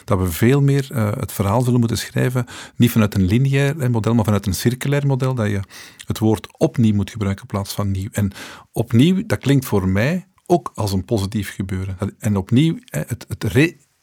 Dat 0.04 0.18
we 0.18 0.32
veel 0.32 0.62
meer 0.62 0.88
het 1.18 1.32
verhaal 1.32 1.62
zullen 1.62 1.78
moeten 1.78 1.98
schrijven, 1.98 2.46
niet 2.76 2.90
vanuit 2.90 3.14
een 3.14 3.24
lineair 3.24 3.90
model, 3.90 4.14
maar 4.14 4.24
vanuit 4.24 4.46
een 4.46 4.54
circulair 4.54 5.06
model, 5.06 5.34
dat 5.34 5.50
je 5.50 5.60
het 6.06 6.18
woord 6.18 6.58
opnieuw 6.58 6.94
moet 6.94 7.10
gebruiken 7.10 7.42
in 7.42 7.48
plaats 7.48 7.74
van 7.74 7.90
nieuw. 7.90 8.08
En 8.12 8.32
opnieuw, 8.72 9.22
dat 9.26 9.38
klinkt 9.38 9.64
voor 9.64 9.88
mij 9.88 10.26
ook 10.46 10.72
als 10.74 10.92
een 10.92 11.04
positief 11.04 11.54
gebeuren. 11.54 11.96
En 12.18 12.36
opnieuw, 12.36 12.78
het, 12.84 13.24
het 13.28 13.44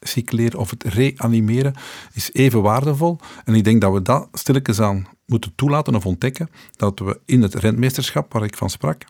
recycleren 0.05 0.59
of 0.59 0.69
het 0.69 0.83
reanimeren 0.83 1.73
is 2.13 2.33
even 2.33 2.61
waardevol. 2.61 3.17
En 3.43 3.53
ik 3.53 3.63
denk 3.63 3.81
dat 3.81 3.93
we 3.93 4.01
dat 4.01 4.27
stilletjes 4.33 4.79
aan 4.79 5.07
moeten 5.25 5.55
toelaten 5.55 5.95
of 5.95 6.05
ontdekken 6.05 6.49
dat 6.75 6.99
we 6.99 7.19
in 7.25 7.41
het 7.41 7.53
rentmeesterschap 7.53 8.33
waar 8.33 8.43
ik 8.43 8.57
van 8.57 8.69
sprak, 8.69 9.05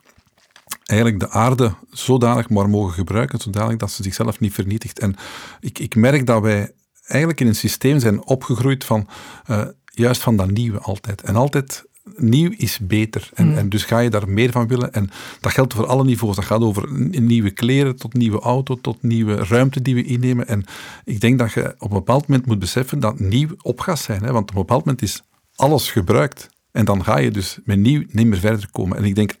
eigenlijk 0.84 1.20
de 1.20 1.30
aarde 1.30 1.74
zodanig 1.90 2.48
maar 2.48 2.68
mogen 2.68 2.94
gebruiken, 2.94 3.40
zodanig 3.40 3.76
dat 3.76 3.90
ze 3.90 4.02
zichzelf 4.02 4.40
niet 4.40 4.54
vernietigt. 4.54 4.98
En 4.98 5.14
ik, 5.60 5.78
ik 5.78 5.94
merk 5.94 6.26
dat 6.26 6.42
wij 6.42 6.72
eigenlijk 7.06 7.40
in 7.40 7.46
een 7.46 7.54
systeem 7.54 7.98
zijn 7.98 8.26
opgegroeid 8.26 8.84
van 8.84 9.08
uh, 9.50 9.64
juist 9.84 10.22
van 10.22 10.36
dat 10.36 10.50
nieuwe 10.50 10.78
altijd. 10.78 11.22
En 11.22 11.36
altijd 11.36 11.84
nieuw 12.16 12.50
is 12.56 12.78
beter. 12.82 13.30
En, 13.34 13.48
mm. 13.48 13.56
en, 13.56 13.68
dus 13.68 13.84
ga 13.84 13.98
je 13.98 14.10
daar 14.10 14.28
meer 14.28 14.50
van 14.50 14.68
willen. 14.68 14.92
En 14.92 15.10
dat 15.40 15.52
geldt 15.52 15.74
voor 15.74 15.86
alle 15.86 16.04
niveaus. 16.04 16.36
Dat 16.36 16.44
gaat 16.44 16.60
over 16.60 16.92
nieuwe 17.20 17.50
kleren, 17.50 17.96
tot 17.96 18.14
nieuwe 18.14 18.40
auto, 18.40 18.74
tot 18.74 19.02
nieuwe 19.02 19.34
ruimte 19.34 19.82
die 19.82 19.94
we 19.94 20.04
innemen. 20.04 20.48
En 20.48 20.64
ik 21.04 21.20
denk 21.20 21.38
dat 21.38 21.52
je 21.52 21.74
op 21.78 21.90
een 21.90 21.96
bepaald 21.96 22.26
moment 22.26 22.46
moet 22.46 22.58
beseffen 22.58 23.00
dat 23.00 23.18
nieuw 23.18 23.48
op 23.62 23.80
gaat 23.80 23.98
zijn. 23.98 24.22
Hè? 24.22 24.32
Want 24.32 24.50
op 24.50 24.56
een 24.56 24.60
bepaald 24.60 24.84
moment 24.84 25.02
is 25.02 25.22
alles 25.54 25.90
gebruikt. 25.90 26.48
En 26.72 26.84
dan 26.84 27.04
ga 27.04 27.18
je 27.18 27.30
dus 27.30 27.58
met 27.64 27.78
nieuw 27.78 28.04
niet 28.08 28.26
meer 28.26 28.38
verder 28.38 28.68
komen. 28.70 28.96
En 28.96 29.04
ik 29.04 29.14
denk, 29.14 29.34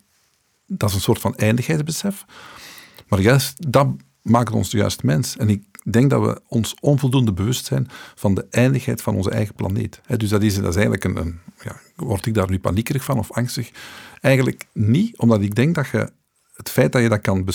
dat 0.66 0.88
is 0.88 0.94
een 0.94 1.00
soort 1.00 1.20
van 1.20 1.34
eindigheidsbesef. 1.34 2.24
Maar 3.08 3.20
juist 3.20 3.72
dat 3.72 3.88
maakt 4.22 4.52
ons 4.52 4.70
juist 4.70 5.02
mens. 5.02 5.36
En 5.36 5.48
ik 5.48 5.62
denk 5.84 6.10
dat 6.10 6.22
we 6.22 6.40
ons 6.48 6.74
onvoldoende 6.80 7.32
bewust 7.32 7.64
zijn 7.64 7.88
van 8.14 8.34
de 8.34 8.46
eindigheid 8.50 9.02
van 9.02 9.16
onze 9.16 9.30
eigen 9.30 9.54
planeet. 9.54 10.00
dus 10.16 10.28
dat 10.28 10.42
is, 10.42 10.54
dat 10.54 10.68
is 10.68 10.74
eigenlijk 10.74 11.04
een, 11.04 11.16
een 11.16 11.38
ja, 11.64 11.76
word 11.96 12.26
ik 12.26 12.34
daar 12.34 12.50
nu 12.50 12.58
paniekerig 12.58 13.04
van 13.04 13.18
of 13.18 13.32
angstig? 13.32 13.70
Eigenlijk 14.20 14.66
niet, 14.72 15.18
omdat 15.18 15.40
ik 15.40 15.54
denk 15.54 15.74
dat 15.74 15.88
je 15.88 16.10
het 16.56 16.70
feit 16.70 16.92
dat 16.92 17.02
je 17.02 17.08
dat 17.08 17.20
kan, 17.20 17.48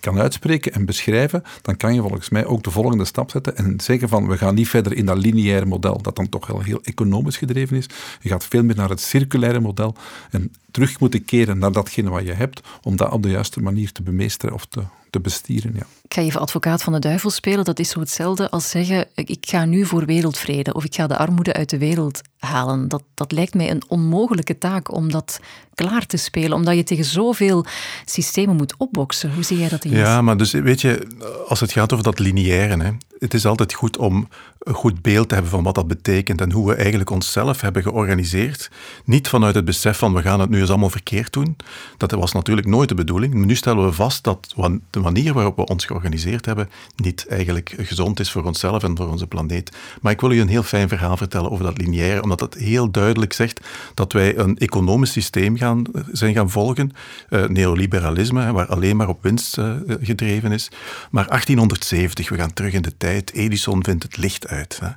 kan 0.00 0.18
uitspreken 0.18 0.72
en 0.72 0.84
beschrijven, 0.84 1.42
dan 1.62 1.76
kan 1.76 1.94
je 1.94 2.00
volgens 2.00 2.28
mij 2.28 2.44
ook 2.44 2.62
de 2.62 2.70
volgende 2.70 3.04
stap 3.04 3.30
zetten 3.30 3.56
en 3.56 3.80
zeggen 3.80 4.08
van 4.08 4.28
we 4.28 4.36
gaan 4.36 4.54
niet 4.54 4.68
verder 4.68 4.96
in 4.96 5.06
dat 5.06 5.18
lineaire 5.18 5.66
model, 5.66 6.02
dat 6.02 6.16
dan 6.16 6.28
toch 6.28 6.46
wel 6.46 6.60
heel 6.60 6.80
economisch 6.82 7.36
gedreven 7.36 7.76
is. 7.76 7.86
Je 8.20 8.28
gaat 8.28 8.44
veel 8.44 8.62
meer 8.62 8.76
naar 8.76 8.88
het 8.88 9.00
circulaire 9.00 9.60
model 9.60 9.94
en 10.30 10.52
terug 10.70 11.00
moeten 11.00 11.24
keren 11.24 11.58
naar 11.58 11.72
datgene 11.72 12.10
wat 12.10 12.24
je 12.24 12.32
hebt, 12.32 12.60
om 12.82 12.96
dat 12.96 13.12
op 13.12 13.22
de 13.22 13.30
juiste 13.30 13.60
manier 13.60 13.92
te 13.92 14.02
bemeesteren 14.02 14.54
of 14.54 14.66
te, 14.66 14.82
te 15.10 15.20
bestieren. 15.20 15.72
Ja. 15.74 15.86
Ik 16.02 16.14
ga 16.14 16.20
even 16.20 16.40
advocaat 16.40 16.82
van 16.82 16.92
de 16.92 16.98
duivel 16.98 17.30
spelen. 17.30 17.64
Dat 17.64 17.78
is 17.78 17.90
zo 17.90 18.00
hetzelfde 18.00 18.50
als 18.50 18.70
zeggen: 18.70 19.06
ik 19.14 19.38
ga 19.40 19.64
nu 19.64 19.86
voor 19.86 20.04
wereldvrede 20.04 20.74
of 20.74 20.84
ik 20.84 20.94
ga 20.94 21.06
de 21.06 21.16
armoede 21.16 21.52
uit 21.52 21.70
de 21.70 21.78
wereld 21.78 22.20
halen. 22.38 22.88
Dat, 22.88 23.02
dat 23.14 23.32
lijkt 23.32 23.54
mij 23.54 23.70
een 23.70 23.82
onmogelijke 23.88 24.58
taak 24.58 24.92
om 24.92 25.10
dat 25.10 25.40
klaar 25.74 26.06
te 26.06 26.16
spelen, 26.16 26.52
omdat 26.52 26.76
je 26.76 26.82
tegen 26.82 27.04
zoveel 27.04 27.64
systemen 28.04 28.56
moet 28.56 28.74
opboksen. 28.76 29.34
Hoe 29.34 29.42
zie 29.42 29.58
jij 29.58 29.68
dat 29.68 29.84
in 29.84 29.90
Ja, 29.90 30.22
maar 30.22 30.36
dus 30.36 30.52
weet 30.52 30.80
je, 30.80 31.06
als 31.48 31.60
het 31.60 31.72
gaat 31.72 31.92
over 31.92 32.04
dat 32.04 32.18
lineaire, 32.18 32.82
hè, 32.82 32.90
het 33.18 33.34
is 33.34 33.46
altijd 33.46 33.72
goed 33.72 33.96
om 33.96 34.28
een 34.58 34.74
goed 34.74 35.02
beeld 35.02 35.28
te 35.28 35.34
hebben 35.34 35.52
van 35.52 35.62
wat 35.62 35.74
dat 35.74 35.86
betekent 35.86 36.40
en 36.40 36.52
hoe 36.52 36.68
we 36.68 36.74
eigenlijk 36.74 37.10
onszelf 37.10 37.60
hebben 37.60 37.82
georganiseerd. 37.82 38.70
Niet 39.04 39.28
vanuit 39.28 39.54
het 39.54 39.64
besef 39.64 39.98
van 39.98 40.14
we 40.14 40.22
gaan 40.22 40.40
het 40.40 40.50
nu 40.50 40.60
eens 40.60 40.68
allemaal 40.68 40.90
verkeerd 40.90 41.32
doen. 41.32 41.56
Dat 41.96 42.10
was 42.10 42.32
natuurlijk 42.32 42.66
nooit 42.66 42.88
de 42.88 42.94
bedoeling. 42.94 43.34
Maar 43.34 43.46
nu 43.46 43.54
stellen 43.54 43.84
we 43.84 43.92
vast 43.92 44.24
dat 44.24 44.52
de 44.96 45.02
manier 45.02 45.32
waarop 45.32 45.56
we 45.56 45.66
ons 45.66 45.84
georganiseerd 45.84 46.46
hebben 46.46 46.70
niet 46.96 47.26
eigenlijk 47.28 47.74
gezond 47.78 48.20
is 48.20 48.30
voor 48.30 48.44
onszelf 48.44 48.82
en 48.82 48.96
voor 48.96 49.08
onze 49.08 49.26
planeet. 49.26 49.72
Maar 50.00 50.12
ik 50.12 50.20
wil 50.20 50.32
u 50.32 50.40
een 50.40 50.48
heel 50.48 50.62
fijn 50.62 50.88
verhaal 50.88 51.16
vertellen 51.16 51.50
over 51.50 51.64
dat 51.64 51.78
lineaire, 51.78 52.22
omdat 52.22 52.40
het 52.40 52.54
heel 52.54 52.90
duidelijk 52.90 53.32
zegt 53.32 53.60
dat 53.94 54.12
wij 54.12 54.36
een 54.36 54.58
economisch 54.58 55.12
systeem 55.12 55.56
gaan, 55.56 55.84
zijn 56.12 56.34
gaan 56.34 56.50
volgen. 56.50 56.92
Uh, 57.30 57.44
neoliberalisme, 57.46 58.52
waar 58.52 58.66
alleen 58.66 58.96
maar 58.96 59.08
op 59.08 59.22
winst 59.22 59.58
uh, 59.58 59.72
gedreven 60.00 60.52
is. 60.52 60.68
Maar 61.10 61.26
1870, 61.26 62.28
we 62.28 62.36
gaan 62.36 62.52
terug 62.52 62.72
in 62.72 62.82
de 62.82 62.96
tijd. 62.96 63.32
Edison 63.32 63.84
vindt 63.84 64.02
het 64.02 64.16
licht 64.16 64.48
uit. 64.48 64.78
Hè. 64.82 64.88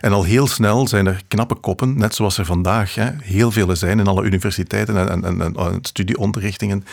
En 0.00 0.12
al 0.12 0.24
heel 0.24 0.46
snel 0.46 0.88
zijn 0.88 1.06
er 1.06 1.22
knappe 1.28 1.54
koppen, 1.54 1.98
net 1.98 2.14
zoals 2.14 2.38
er 2.38 2.44
vandaag 2.44 2.94
hè, 2.94 3.10
heel 3.22 3.50
vele 3.50 3.74
zijn 3.74 3.98
in 3.98 4.06
alle 4.06 4.22
universiteiten 4.22 4.96
en, 4.96 5.24
en, 5.24 5.40
en, 5.40 5.56
en 5.56 5.78
studieonderrichtingen, 5.82 6.84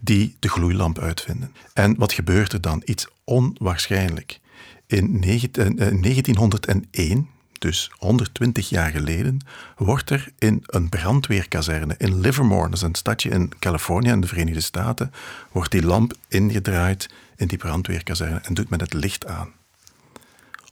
die 0.00 0.36
de 0.38 0.48
gloeilamp 0.48 0.98
uitvinden. 0.98 1.52
En 1.74 1.94
wat 2.04 2.12
gebeurt 2.12 2.52
er 2.52 2.60
dan? 2.60 2.82
Iets 2.84 3.08
onwaarschijnlijk. 3.24 4.40
In 4.86 5.20
1901, 5.20 7.28
dus 7.58 7.90
120 7.98 8.68
jaar 8.68 8.90
geleden, 8.90 9.38
wordt 9.76 10.10
er 10.10 10.32
in 10.38 10.62
een 10.66 10.88
brandweerkazerne 10.88 11.94
in 11.98 12.20
Livermore, 12.20 12.68
dat 12.68 12.76
is 12.76 12.82
een 12.82 12.94
stadje 12.94 13.30
in 13.30 13.52
Californië 13.58 14.10
in 14.10 14.20
de 14.20 14.26
Verenigde 14.26 14.60
Staten, 14.60 15.12
wordt 15.52 15.70
die 15.70 15.82
lamp 15.82 16.14
ingedraaid 16.28 17.10
in 17.36 17.46
die 17.46 17.58
brandweerkazerne 17.58 18.38
en 18.38 18.54
doet 18.54 18.70
men 18.70 18.80
het 18.80 18.92
licht 18.92 19.26
aan. 19.26 19.52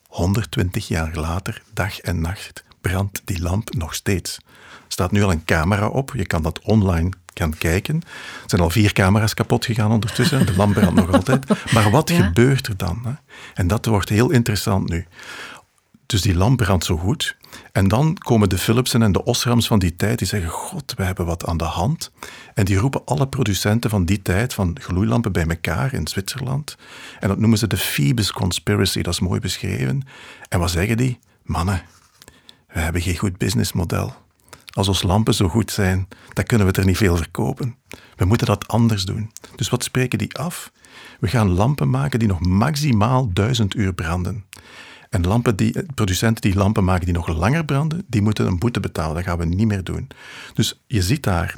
120 0.08 0.88
jaar 0.88 1.14
later, 1.14 1.62
dag 1.72 1.98
en 1.98 2.20
nacht, 2.20 2.64
brandt 2.80 3.22
die 3.24 3.42
lamp 3.42 3.74
nog 3.74 3.94
steeds. 3.94 4.36
Er 4.36 4.42
staat 4.88 5.12
nu 5.12 5.22
al 5.22 5.30
een 5.30 5.44
camera 5.44 5.88
op, 5.88 6.12
je 6.16 6.26
kan 6.26 6.42
dat 6.42 6.60
online 6.60 7.10
gaan 7.34 7.58
kijken. 7.58 7.94
Er 7.94 8.42
zijn 8.46 8.62
al 8.62 8.70
vier 8.70 8.92
camera's 8.92 9.34
kapot 9.34 9.64
gegaan 9.64 9.92
ondertussen, 9.92 10.46
de 10.46 10.56
lamp 10.56 10.74
brandt 10.74 10.94
nog 10.94 11.12
altijd. 11.12 11.72
Maar 11.72 11.90
wat 11.90 12.10
gebeurt 12.10 12.66
er 12.66 12.76
dan? 12.76 13.00
Hè? 13.04 13.12
En 13.54 13.66
dat 13.66 13.86
wordt 13.86 14.08
heel 14.08 14.30
interessant 14.30 14.88
nu. 14.88 15.06
Dus 16.06 16.20
die 16.20 16.34
lamp 16.34 16.56
brandt 16.56 16.84
zo 16.84 16.96
goed. 16.96 17.36
En 17.72 17.88
dan 17.88 18.16
komen 18.18 18.48
de 18.48 18.58
Philipsen 18.58 19.02
en 19.02 19.12
de 19.12 19.24
Osrams 19.24 19.66
van 19.66 19.78
die 19.78 19.96
tijd, 19.96 20.18
die 20.18 20.26
zeggen, 20.26 20.50
god, 20.50 20.94
we 20.96 21.02
hebben 21.02 21.26
wat 21.26 21.46
aan 21.46 21.56
de 21.56 21.64
hand. 21.64 22.10
En 22.54 22.64
die 22.64 22.76
roepen 22.76 23.04
alle 23.04 23.28
producenten 23.28 23.90
van 23.90 24.04
die 24.04 24.22
tijd, 24.22 24.54
van 24.54 24.76
gloeilampen, 24.80 25.32
bij 25.32 25.46
elkaar 25.46 25.94
in 25.94 26.06
Zwitserland. 26.08 26.76
En 27.20 27.28
dat 27.28 27.38
noemen 27.38 27.58
ze 27.58 27.66
de 27.66 27.76
Phoebus 27.76 28.32
Conspiracy, 28.32 29.02
dat 29.02 29.12
is 29.12 29.20
mooi 29.20 29.40
beschreven. 29.40 30.06
En 30.48 30.58
wat 30.58 30.70
zeggen 30.70 30.96
die? 30.96 31.18
Mannen, 31.42 31.82
we 32.68 32.80
hebben 32.80 33.02
geen 33.02 33.16
goed 33.16 33.38
businessmodel. 33.38 34.14
Als 34.72 34.88
onze 34.88 35.06
lampen 35.06 35.34
zo 35.34 35.48
goed 35.48 35.70
zijn, 35.70 36.08
dan 36.32 36.44
kunnen 36.44 36.66
we 36.66 36.72
er 36.72 36.84
niet 36.84 36.96
veel 36.96 37.16
verkopen. 37.16 37.76
We 38.16 38.24
moeten 38.24 38.46
dat 38.46 38.68
anders 38.68 39.04
doen. 39.04 39.30
Dus 39.56 39.68
wat 39.68 39.84
spreken 39.84 40.18
die 40.18 40.36
af? 40.36 40.72
We 41.20 41.28
gaan 41.28 41.50
lampen 41.50 41.90
maken 41.90 42.18
die 42.18 42.28
nog 42.28 42.40
maximaal 42.40 43.32
duizend 43.32 43.74
uur 43.74 43.94
branden. 43.94 44.44
En 45.10 45.26
lampen 45.26 45.56
die, 45.56 45.82
producenten 45.94 46.42
die 46.42 46.54
lampen 46.54 46.84
maken 46.84 47.04
die 47.04 47.14
nog 47.14 47.28
langer 47.28 47.64
branden, 47.64 48.04
die 48.06 48.22
moeten 48.22 48.46
een 48.46 48.58
boete 48.58 48.80
betalen. 48.80 49.14
Dat 49.14 49.24
gaan 49.24 49.38
we 49.38 49.44
niet 49.44 49.66
meer 49.66 49.84
doen. 49.84 50.08
Dus 50.54 50.80
je 50.86 51.02
ziet 51.02 51.22
daar 51.22 51.56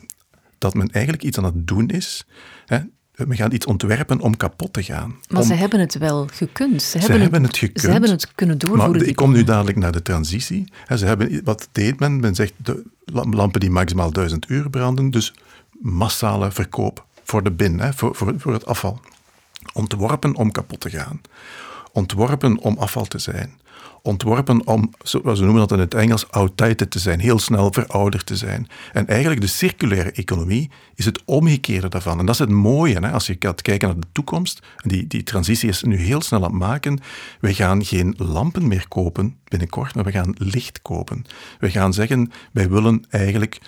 dat 0.59 0.75
men 0.75 0.91
eigenlijk 0.91 1.25
iets 1.25 1.39
aan 1.39 1.45
het 1.45 1.67
doen 1.67 1.89
is. 1.89 2.27
Hè, 2.67 2.79
we 3.15 3.37
gaan 3.37 3.53
iets 3.53 3.67
ontwerpen 3.67 4.21
om 4.21 4.37
kapot 4.37 4.73
te 4.73 4.83
gaan. 4.83 5.17
Maar 5.29 5.41
om, 5.41 5.47
ze 5.47 5.55
hebben 5.55 5.81
het 5.81 5.99
wel 5.99 6.27
gekund. 6.33 6.83
Ze, 6.83 7.01
ze 7.01 7.13
hebben, 7.13 7.43
het, 7.43 7.57
gekund. 7.57 7.81
Ze 7.81 7.91
hebben 7.91 8.11
het 8.11 8.35
kunnen 8.35 8.59
doorvoeren. 8.59 8.91
Maar 8.91 9.09
ik 9.09 9.17
kom 9.17 9.33
nu 9.33 9.45
dadelijk 9.45 9.77
naar 9.77 9.93
de 9.93 10.03
transitie. 10.03 10.73
Ze 10.97 11.07
hebben, 11.07 11.41
wat 11.45 11.69
deed 11.73 12.01
men? 12.01 12.21
Men 12.21 12.35
zegt 12.35 12.53
de 12.57 12.83
lampen 13.31 13.61
die 13.61 13.71
maximaal 13.71 14.11
duizend 14.11 14.49
uur 14.49 14.71
branden, 14.71 15.11
dus 15.11 15.35
massale 15.81 16.53
verkoop 16.53 17.05
voor 17.25 17.43
de 17.43 17.51
bin, 17.51 17.81
hè, 17.81 17.93
voor, 17.93 18.15
voor, 18.15 18.35
voor 18.37 18.53
het 18.53 18.67
afval. 18.67 19.01
Ontworpen 19.73 20.35
om 20.35 20.53
kapot 20.53 20.81
te 20.81 20.91
gaan. 20.91 21.21
Ontworpen 21.93 22.59
om 22.59 22.79
afval 22.79 23.05
te 23.05 23.19
zijn 23.19 23.59
ontworpen 24.07 24.67
om, 24.67 24.91
zoals 25.03 25.39
we 25.39 25.45
noemen 25.45 25.69
dat 25.69 25.73
in 25.73 25.79
het 25.79 25.95
Engels, 25.95 26.31
outdated 26.31 26.91
te 26.91 26.99
zijn, 26.99 27.21
heel 27.21 27.39
snel 27.39 27.73
verouderd 27.73 28.27
te 28.27 28.37
zijn. 28.37 28.69
En 28.93 29.07
eigenlijk 29.07 29.41
de 29.41 29.47
circulaire 29.47 30.13
economie 30.13 30.71
is 30.95 31.05
het 31.05 31.23
omgekeerde 31.25 31.89
daarvan. 31.89 32.19
En 32.19 32.27
dat 32.27 32.35
is 32.35 32.41
het 32.41 32.51
mooie, 32.51 32.99
hè, 33.01 33.11
als 33.11 33.27
je 33.27 33.37
gaat 33.39 33.63
kijken 33.63 33.89
naar 33.89 34.01
de 34.01 34.07
toekomst. 34.13 34.63
Die, 34.77 35.07
die 35.07 35.23
transitie 35.23 35.69
is 35.69 35.83
nu 35.83 35.97
heel 35.97 36.21
snel 36.21 36.45
aan 36.45 36.51
het 36.51 36.59
maken. 36.59 37.01
We 37.41 37.55
gaan 37.55 37.85
geen 37.85 38.15
lampen 38.17 38.69
meer 38.69 38.89
kopen 38.89 39.37
binnenkort, 39.45 39.95
maar 39.95 40.05
we 40.05 40.11
gaan 40.11 40.35
licht 40.39 40.83
kopen. 40.83 41.25
We 41.59 41.71
gaan 41.71 41.93
zeggen, 41.93 42.33
wij 42.53 42.69
willen 42.69 43.05
eigenlijk 43.11 43.59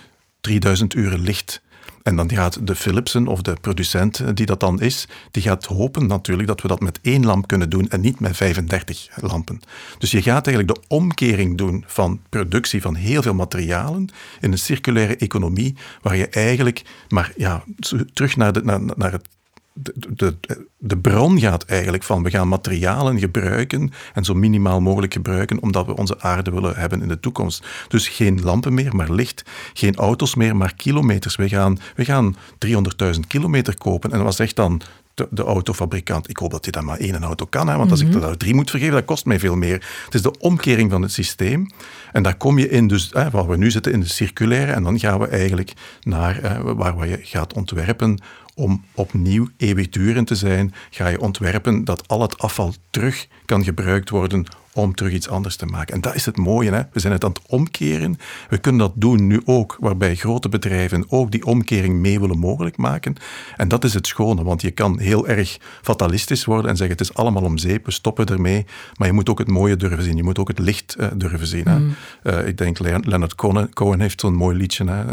3000 0.40 0.94
uur 0.94 1.18
licht 1.18 1.62
en 2.06 2.16
dan 2.16 2.30
gaat 2.30 2.66
de 2.66 2.76
Philipsen 2.76 3.26
of 3.26 3.42
de 3.42 3.56
producent 3.60 4.36
die 4.36 4.46
dat 4.46 4.60
dan 4.60 4.80
is, 4.80 5.08
die 5.30 5.42
gaat 5.42 5.64
hopen 5.64 6.06
natuurlijk 6.06 6.48
dat 6.48 6.62
we 6.62 6.68
dat 6.68 6.80
met 6.80 6.98
één 7.02 7.24
lamp 7.24 7.46
kunnen 7.46 7.70
doen 7.70 7.88
en 7.88 8.00
niet 8.00 8.20
met 8.20 8.36
35 8.36 9.08
lampen. 9.20 9.60
Dus 9.98 10.10
je 10.10 10.22
gaat 10.22 10.46
eigenlijk 10.46 10.76
de 10.78 10.86
omkering 10.88 11.58
doen 11.58 11.84
van 11.86 12.20
productie 12.28 12.82
van 12.82 12.94
heel 12.94 13.22
veel 13.22 13.34
materialen 13.34 14.08
in 14.40 14.52
een 14.52 14.58
circulaire 14.58 15.16
economie, 15.16 15.76
waar 16.02 16.16
je 16.16 16.28
eigenlijk 16.28 16.82
maar 17.08 17.32
ja, 17.36 17.64
terug 18.12 18.36
naar, 18.36 18.52
de, 18.52 18.62
naar, 18.64 18.80
naar 18.96 19.12
het 19.12 19.28
de, 19.76 20.36
de, 20.78 20.98
bron 20.98 21.40
gaat 21.40 21.64
eigenlijk 21.64 22.02
van 22.02 22.22
we 22.22 22.30
gaan 22.30 22.48
materialen 22.48 23.18
gebruiken 23.18 23.90
en 24.14 24.24
zo 24.24 24.34
minimaal 24.34 24.80
mogelijk 24.80 25.12
gebruiken 25.12 25.62
omdat 25.62 25.86
we 25.86 25.96
onze 25.96 26.20
aarde 26.20 26.50
willen 26.50 26.76
hebben 26.76 27.02
in 27.02 27.08
de 27.08 27.20
toekomst. 27.20 27.66
Dus 27.88 28.08
geen 28.08 28.42
lampen 28.42 28.74
meer, 28.74 28.96
maar 28.96 29.12
licht. 29.12 29.42
Geen 29.72 29.96
auto's 29.96 30.34
meer, 30.34 30.56
maar 30.56 30.74
kilometers. 30.74 31.36
We 31.36 31.48
gaan, 31.48 31.78
we 31.94 32.04
gaan 32.04 32.36
300.000 32.66 33.20
kilometer 33.28 33.78
kopen. 33.78 34.12
En 34.12 34.22
wat 34.22 34.34
zegt 34.34 34.56
dan 34.56 34.80
de, 35.16 35.28
de, 35.30 35.42
autofabrikant. 35.42 36.28
Ik 36.28 36.36
hoop 36.36 36.50
dat 36.50 36.64
hij 36.64 36.72
dan 36.72 36.84
maar 36.84 36.98
één 36.98 37.22
auto 37.22 37.46
kan, 37.46 37.68
hè, 37.68 37.76
want 37.76 37.90
als 37.90 38.00
ik 38.00 38.06
mhm. 38.06 38.16
er 38.16 38.22
nou 38.22 38.36
drie 38.36 38.54
moet 38.54 38.70
vergeven, 38.70 38.94
dat 38.94 39.04
kost 39.04 39.24
mij 39.24 39.38
veel 39.38 39.56
meer. 39.56 39.86
Het 40.04 40.14
is 40.14 40.22
de 40.22 40.38
omkering 40.38 40.90
van 40.90 41.02
het 41.02 41.12
systeem. 41.12 41.70
En 42.12 42.22
daar 42.22 42.36
kom 42.36 42.58
je 42.58 42.68
in, 42.68 42.86
dus 42.86 43.10
hè, 43.12 43.30
waar 43.30 43.48
we 43.48 43.56
nu 43.56 43.70
zitten, 43.70 43.92
in 43.92 44.00
de 44.00 44.08
circulaire. 44.08 44.72
En 44.72 44.82
dan 44.82 44.98
gaan 44.98 45.18
we 45.18 45.26
eigenlijk 45.26 45.72
naar 46.00 46.42
eh, 46.42 46.60
waar 46.60 47.08
je 47.08 47.18
gaat 47.22 47.52
ontwerpen 47.52 48.20
om 48.54 48.84
opnieuw 48.94 49.48
eeuwigdurend 49.56 50.26
te 50.26 50.34
zijn, 50.34 50.74
ga 50.90 51.08
je 51.08 51.20
ontwerpen 51.20 51.84
dat 51.84 52.08
al 52.08 52.22
het 52.22 52.38
afval 52.38 52.74
terug 52.90 53.26
kan 53.44 53.64
gebruikt 53.64 54.10
worden 54.10 54.46
om 54.76 54.94
terug 54.94 55.12
iets 55.12 55.28
anders 55.28 55.56
te 55.56 55.66
maken. 55.66 55.94
En 55.94 56.00
dat 56.00 56.14
is 56.14 56.26
het 56.26 56.36
mooie. 56.36 56.70
Hè? 56.70 56.82
We 56.92 57.00
zijn 57.00 57.12
het 57.12 57.24
aan 57.24 57.30
het 57.30 57.42
omkeren. 57.46 58.18
We 58.48 58.58
kunnen 58.58 58.80
dat 58.80 58.92
doen 58.94 59.26
nu 59.26 59.42
ook, 59.44 59.76
waarbij 59.80 60.14
grote 60.14 60.48
bedrijven 60.48 61.04
ook 61.08 61.30
die 61.30 61.44
omkering 61.44 61.94
mee 61.94 62.20
willen 62.20 62.38
mogelijk 62.38 62.76
maken. 62.76 63.14
En 63.56 63.68
dat 63.68 63.84
is 63.84 63.94
het 63.94 64.06
schone, 64.06 64.42
want 64.42 64.62
je 64.62 64.70
kan 64.70 64.98
heel 64.98 65.28
erg 65.28 65.58
fatalistisch 65.82 66.44
worden 66.44 66.70
en 66.70 66.76
zeggen 66.76 66.96
het 66.96 67.08
is 67.08 67.14
allemaal 67.14 67.42
om 67.42 67.58
zeep, 67.58 67.84
we 67.84 67.92
stoppen 67.92 68.26
ermee. 68.26 68.66
Maar 68.96 69.06
je 69.06 69.14
moet 69.14 69.28
ook 69.28 69.38
het 69.38 69.48
mooie 69.48 69.76
durven 69.76 70.02
zien. 70.02 70.16
Je 70.16 70.22
moet 70.22 70.38
ook 70.38 70.48
het 70.48 70.58
licht 70.58 70.96
uh, 70.98 71.06
durven 71.16 71.46
zien. 71.46 71.68
Hè? 71.68 71.78
Mm. 71.78 71.94
Uh, 72.22 72.46
ik 72.46 72.58
denk 72.58 72.78
Leonard 72.78 73.34
Cohen, 73.34 73.72
Cohen 73.72 74.00
heeft 74.00 74.20
zo'n 74.20 74.34
mooi 74.34 74.56
liedje. 74.56 74.84
Hè? 74.84 75.04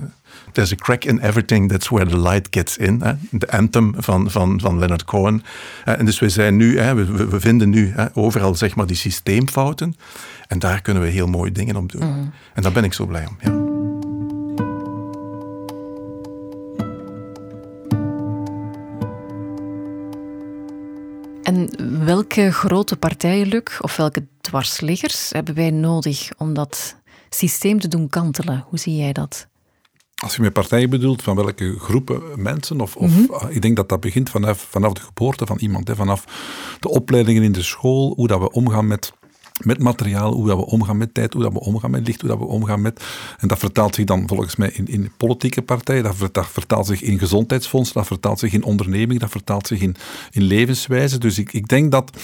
There's 0.52 0.72
a 0.72 0.76
crack 0.76 1.06
in 1.06 1.20
everything, 1.20 1.70
that's 1.70 1.90
where 1.90 2.10
the 2.10 2.20
light 2.20 2.48
gets 2.50 2.78
in. 2.78 3.02
Hè? 3.02 3.14
De 3.32 3.50
anthem 3.52 3.94
van, 3.98 4.32
van, 4.32 4.60
van 4.60 4.80
Leonard 4.80 5.04
Cohen. 5.04 5.44
En 5.86 6.06
dus 6.06 6.20
we 6.20 6.30
zijn 6.30 6.56
nu, 6.56 6.80
hè, 6.80 6.94
we, 6.94 7.28
we 7.28 7.40
vinden 7.40 7.70
nu 7.70 7.92
hè, 7.96 8.06
overal 8.14 8.56
zeg 8.56 8.76
maar 8.76 8.88
die 8.88 8.96
systeemfouten. 8.96 9.96
En 10.48 10.60
daar 10.60 10.82
kunnen 10.82 11.04
we 11.04 11.10
heel 11.10 11.28
mooie 11.28 11.52
dingen 11.52 11.76
op 11.76 11.92
doen. 11.92 12.06
Mm. 12.06 12.32
En 12.54 12.62
daar 12.62 12.72
ben 12.72 12.84
ik 12.84 12.94
zo 12.94 13.06
blij 13.06 13.28
om. 13.28 13.38
Ja. 13.40 13.72
En 21.44 21.70
welke 22.06 22.52
grote 22.52 22.98
partijen, 22.98 23.48
Luc, 23.48 23.80
of 23.80 23.96
welke 23.96 24.28
dwarsliggers 24.42 25.30
hebben 25.30 25.56
wij 25.56 25.72
nodig 25.72 26.30
om 26.38 26.54
dat 26.54 26.96
systeem 27.30 27.80
te 27.80 27.88
doen 27.88 28.10
kantelen? 28.10 28.66
Hoe 28.68 28.80
zie 28.80 28.96
jij 28.96 29.14
dat? 29.14 29.48
Als 30.24 30.36
je 30.36 30.42
met 30.42 30.54
partijen 30.54 30.90
bedoelt, 30.90 31.22
van 31.22 31.36
welke 31.36 31.76
groepen 31.80 32.22
mensen? 32.38 32.82
Of, 32.82 32.96
of 32.96 33.12
mhm. 33.12 33.34
ah, 33.34 33.52
ik 33.52 33.62
denk 33.62 33.76
dat 33.76 33.90
dat 33.90 34.00
begint 34.00 34.30
vanaf, 34.30 34.68
vanaf 34.70 34.94
de 34.94 35.02
geboorte 35.02 35.46
van 35.46 35.58
iemand. 35.58 35.88
Hè, 35.88 35.96
vanaf 35.96 36.26
de 36.80 36.90
opleidingen 36.90 37.44
in 37.44 37.52
de 37.52 37.64
school, 37.64 38.14
hoe 38.16 38.28
dat 38.28 38.40
we 38.40 38.52
omgaan 38.52 38.88
met, 38.88 39.14
met 39.64 39.80
materiaal, 39.80 40.34
hoe 40.34 40.48
dat 40.48 40.58
we 40.58 40.66
omgaan 40.66 40.98
met 40.98 41.14
tijd, 41.14 41.34
hoe 41.34 41.42
dat 41.42 41.54
we 41.54 41.60
omgaan 41.60 41.92
met 41.92 42.08
licht, 42.08 42.22
hoe 42.22 42.30
dat 42.30 42.40
we 42.40 42.46
omgaan 42.46 42.82
met... 42.82 43.04
En 43.38 43.48
dat 43.48 43.60
vertaalt 43.60 43.96
zich 43.96 44.06
dan 44.06 44.28
volgens 44.28 44.56
mij 44.56 44.72
in, 44.74 44.88
in 44.88 45.12
politieke 45.18 45.62
partijen, 45.62 46.04
dat, 46.04 46.30
dat 46.32 46.48
vertaalt 46.48 46.86
zich 46.86 47.02
in 47.02 47.20
gezondheidsfondsen, 47.20 47.96
dat 47.96 48.08
vertaalt 48.08 48.40
zich 48.40 48.54
in 48.54 48.64
onderneming, 48.64 49.20
dat 49.20 49.30
vertaalt 49.30 49.68
zich 49.68 49.82
in, 49.82 49.96
in 50.32 50.44
levenswijze. 50.44 51.18
Dus 51.18 51.40
ik, 51.40 51.54
ik 51.54 51.68
denk 51.68 51.92
dat 51.92 52.18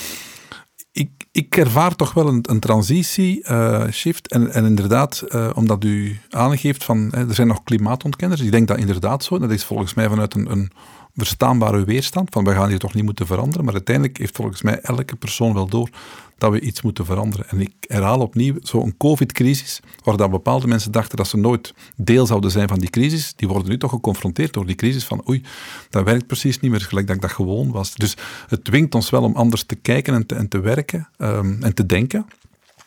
ik, 1.00 1.10
ik 1.32 1.58
ervaar 1.58 1.96
toch 1.96 2.14
wel 2.14 2.28
een, 2.28 2.44
een 2.50 2.60
transitie-shift. 2.60 4.28
Eh, 4.28 4.42
en, 4.42 4.52
en 4.52 4.66
inderdaad, 4.66 5.24
uh, 5.28 5.50
omdat 5.56 5.84
u 5.84 6.20
aangeeft 6.30 6.84
van 6.84 7.12
er 7.12 7.34
zijn 7.34 7.48
nog 7.48 7.64
klimaatontkenners. 7.64 8.42
Ik 8.42 8.52
denk 8.52 8.68
dat 8.68 8.78
inderdaad 8.78 9.24
zo. 9.24 9.40
Dat 9.40 9.52
is 9.52 9.64
volgens 9.64 9.94
mij 9.94 10.10
vanuit 10.10 10.34
een, 10.34 10.52
een 10.52 10.72
verstaanbare 11.16 11.84
weerstand. 11.84 12.30
Van 12.32 12.44
we 12.44 12.52
gaan 12.52 12.70
hier 12.70 12.80
toch 12.80 12.94
niet 12.94 13.04
moeten 13.04 13.26
veranderen. 13.26 13.66
Maar 13.66 13.74
uiteindelijk 13.74 14.18
heeft 14.18 14.36
volgens 14.36 14.62
mij 14.62 14.80
elke 14.80 15.16
persoon 15.16 15.54
wel 15.54 15.68
door 15.68 15.90
dat 16.40 16.52
we 16.52 16.60
iets 16.60 16.82
moeten 16.82 17.06
veranderen. 17.06 17.50
En 17.50 17.62
ik 17.62 17.72
herhaal 17.80 18.20
opnieuw, 18.20 18.56
zo'n 18.62 18.98
covid-crisis, 18.98 19.80
waar 20.04 20.30
bepaalde 20.30 20.68
mensen 20.68 20.92
dachten 20.92 21.18
dat 21.18 21.28
ze 21.28 21.38
nooit 21.38 21.74
deel 21.96 22.26
zouden 22.26 22.52
zijn 22.52 22.68
van 22.68 22.80
die 22.80 22.90
crisis, 22.90 23.34
die 23.36 23.48
worden 23.48 23.70
nu 23.70 23.78
toch 23.78 23.92
geconfronteerd 23.92 24.54
door 24.54 24.66
die 24.66 24.76
crisis 24.76 25.04
van 25.04 25.28
oei, 25.30 25.44
dat 25.90 26.04
werkt 26.04 26.28
precies 26.28 26.60
niet 26.60 26.72
meer 26.72 26.82
gelijk 26.82 27.08
dat 27.08 27.16
ik 27.16 27.22
dat 27.22 27.32
gewoon 27.32 27.72
was. 27.72 27.96
Dus 27.96 28.18
het 28.48 28.64
dwingt 28.64 28.96
ons 28.96 29.10
wel 29.10 29.24
om 29.24 29.36
anders 29.36 29.64
te 29.64 29.76
kijken 29.76 30.14
en 30.14 30.26
te, 30.26 30.36
en 30.36 30.48
te 30.48 30.60
werken 30.60 31.10
um, 31.18 31.64
en 31.64 31.74
te 31.74 31.86
denken. 31.86 32.26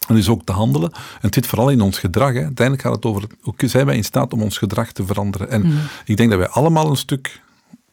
En 0.09 0.15
dus 0.15 0.29
ook 0.29 0.45
te 0.45 0.53
handelen. 0.53 0.93
En 0.93 1.01
het 1.21 1.35
zit 1.35 1.47
vooral 1.47 1.69
in 1.69 1.81
ons 1.81 1.99
gedrag. 1.99 2.33
Hè. 2.33 2.43
Uiteindelijk 2.43 2.87
gaat 2.87 2.95
het 2.95 3.05
over 3.05 3.25
hoe 3.41 3.55
zijn 3.57 3.87
wij 3.87 3.97
in 3.97 4.05
staat 4.05 4.33
om 4.33 4.43
ons 4.43 4.59
gedrag 4.59 4.93
te 4.93 5.07
veranderen. 5.07 5.51
En 5.51 5.67
mm. 5.67 5.79
ik 6.05 6.17
denk 6.17 6.31
dat 6.31 6.39
wij 6.39 6.49
allemaal 6.49 6.91
een 6.91 6.97
stuk 6.97 7.41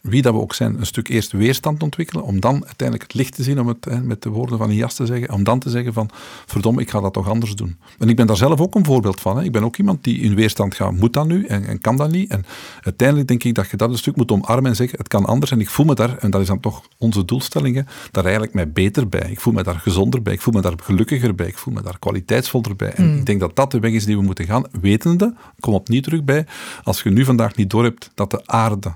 wie 0.02 0.22
dat 0.22 0.34
we 0.34 0.40
ook 0.40 0.54
zijn, 0.54 0.80
een 0.80 0.86
stuk 0.86 1.08
eerst 1.08 1.32
weerstand 1.32 1.84
ontwikkelen, 1.84 2.24
om 2.24 2.40
dan 2.40 2.66
uiteindelijk 2.66 3.02
het 3.02 3.14
licht 3.14 3.36
te 3.36 3.44
zien, 3.44 3.60
om 3.60 3.68
het 3.68 3.86
hè, 3.86 4.02
met 4.02 4.22
de 4.22 4.30
woorden 4.30 4.58
van 4.58 4.76
Jas 4.76 4.94
te 4.94 5.06
zeggen, 5.06 5.34
om 5.34 5.44
dan 5.44 5.60
te 5.60 5.70
zeggen 5.70 5.94
van, 5.94 6.10
verdomme, 6.46 6.82
ik 6.82 6.90
ga 6.90 7.00
dat 7.00 7.14
toch 7.14 7.30
anders 7.30 7.56
doen. 7.56 7.78
En 8.00 8.10
ik 8.10 8.16
ben 8.16 8.28
daar 8.28 8.38
zelf 8.38 8.60
ook 8.60 8.76
een 8.76 8.86
voorbeeld 8.86 9.22
van. 9.22 9.38
Hè. 9.38 9.44
Ik 9.44 9.52
ben 9.52 9.64
ook 9.64 9.78
iemand 9.78 10.04
die 10.04 10.20
in 10.20 10.36
weerstand 10.36 10.76
gaat, 10.76 10.92
moet 10.92 11.14
dat 11.14 11.28
nu 11.28 11.46
en, 11.46 11.66
en, 11.66 11.82
kan 11.82 11.98
dat 11.98 12.12
niet. 12.12 12.32
En 12.32 12.46
uiteindelijk 12.82 13.28
denk 13.28 13.44
ik 13.44 13.56
dat 13.56 13.70
je 13.70 13.78
dat 13.78 13.90
een 13.90 13.98
stuk 13.98 14.16
moet 14.16 14.32
omarmen 14.32 14.70
en 14.70 14.76
zeggen, 14.76 14.98
het 14.98 15.08
kan 15.08 15.26
anders. 15.26 15.52
En 15.52 15.60
ik 15.60 15.70
voel 15.70 15.86
me 15.86 15.96
daar, 15.96 16.18
en 16.18 16.32
dat 16.32 16.42
is 16.42 16.48
dan 16.48 16.60
toch 16.60 16.84
onze 16.98 17.26
doelstellingen, 17.26 17.88
daar 18.12 18.24
eigenlijk 18.24 18.54
mij 18.54 18.72
beter 18.72 19.10
bij. 19.10 19.30
Ik 19.32 19.40
voel 19.40 19.54
me 19.54 19.64
daar 19.64 19.80
gezonder 19.80 20.22
bij, 20.22 20.34
ik 20.34 20.42
voel 20.42 20.54
me 20.54 20.62
daar 20.62 20.74
gelukkiger 20.84 21.36
bij, 21.36 21.48
ik 21.48 21.58
voel 21.58 21.74
me 21.74 21.82
daar 21.82 22.00
kwaliteitsvoller 22.00 22.76
bij. 22.76 22.92
En 22.92 23.04
hmm. 23.04 23.18
ik 23.18 23.26
denk 23.26 23.40
dat 23.40 23.56
dat 23.56 23.72
de 23.72 23.80
weg 23.80 23.92
is 23.92 24.06
die 24.06 24.18
we 24.18 24.24
moeten 24.24 24.46
gaan, 24.46 24.64
wetende, 24.82 25.34
kom 25.60 25.74
opnieuw 25.74 26.02
terug 26.02 26.24
bij, 26.24 26.46
als 26.84 27.02
je 27.02 27.10
nu 27.10 27.26
vandaag 27.26 27.56
niet 27.56 27.70
doorhebt 27.70 28.12
dat 28.14 28.32
de 28.32 28.42
aarde 28.46 28.92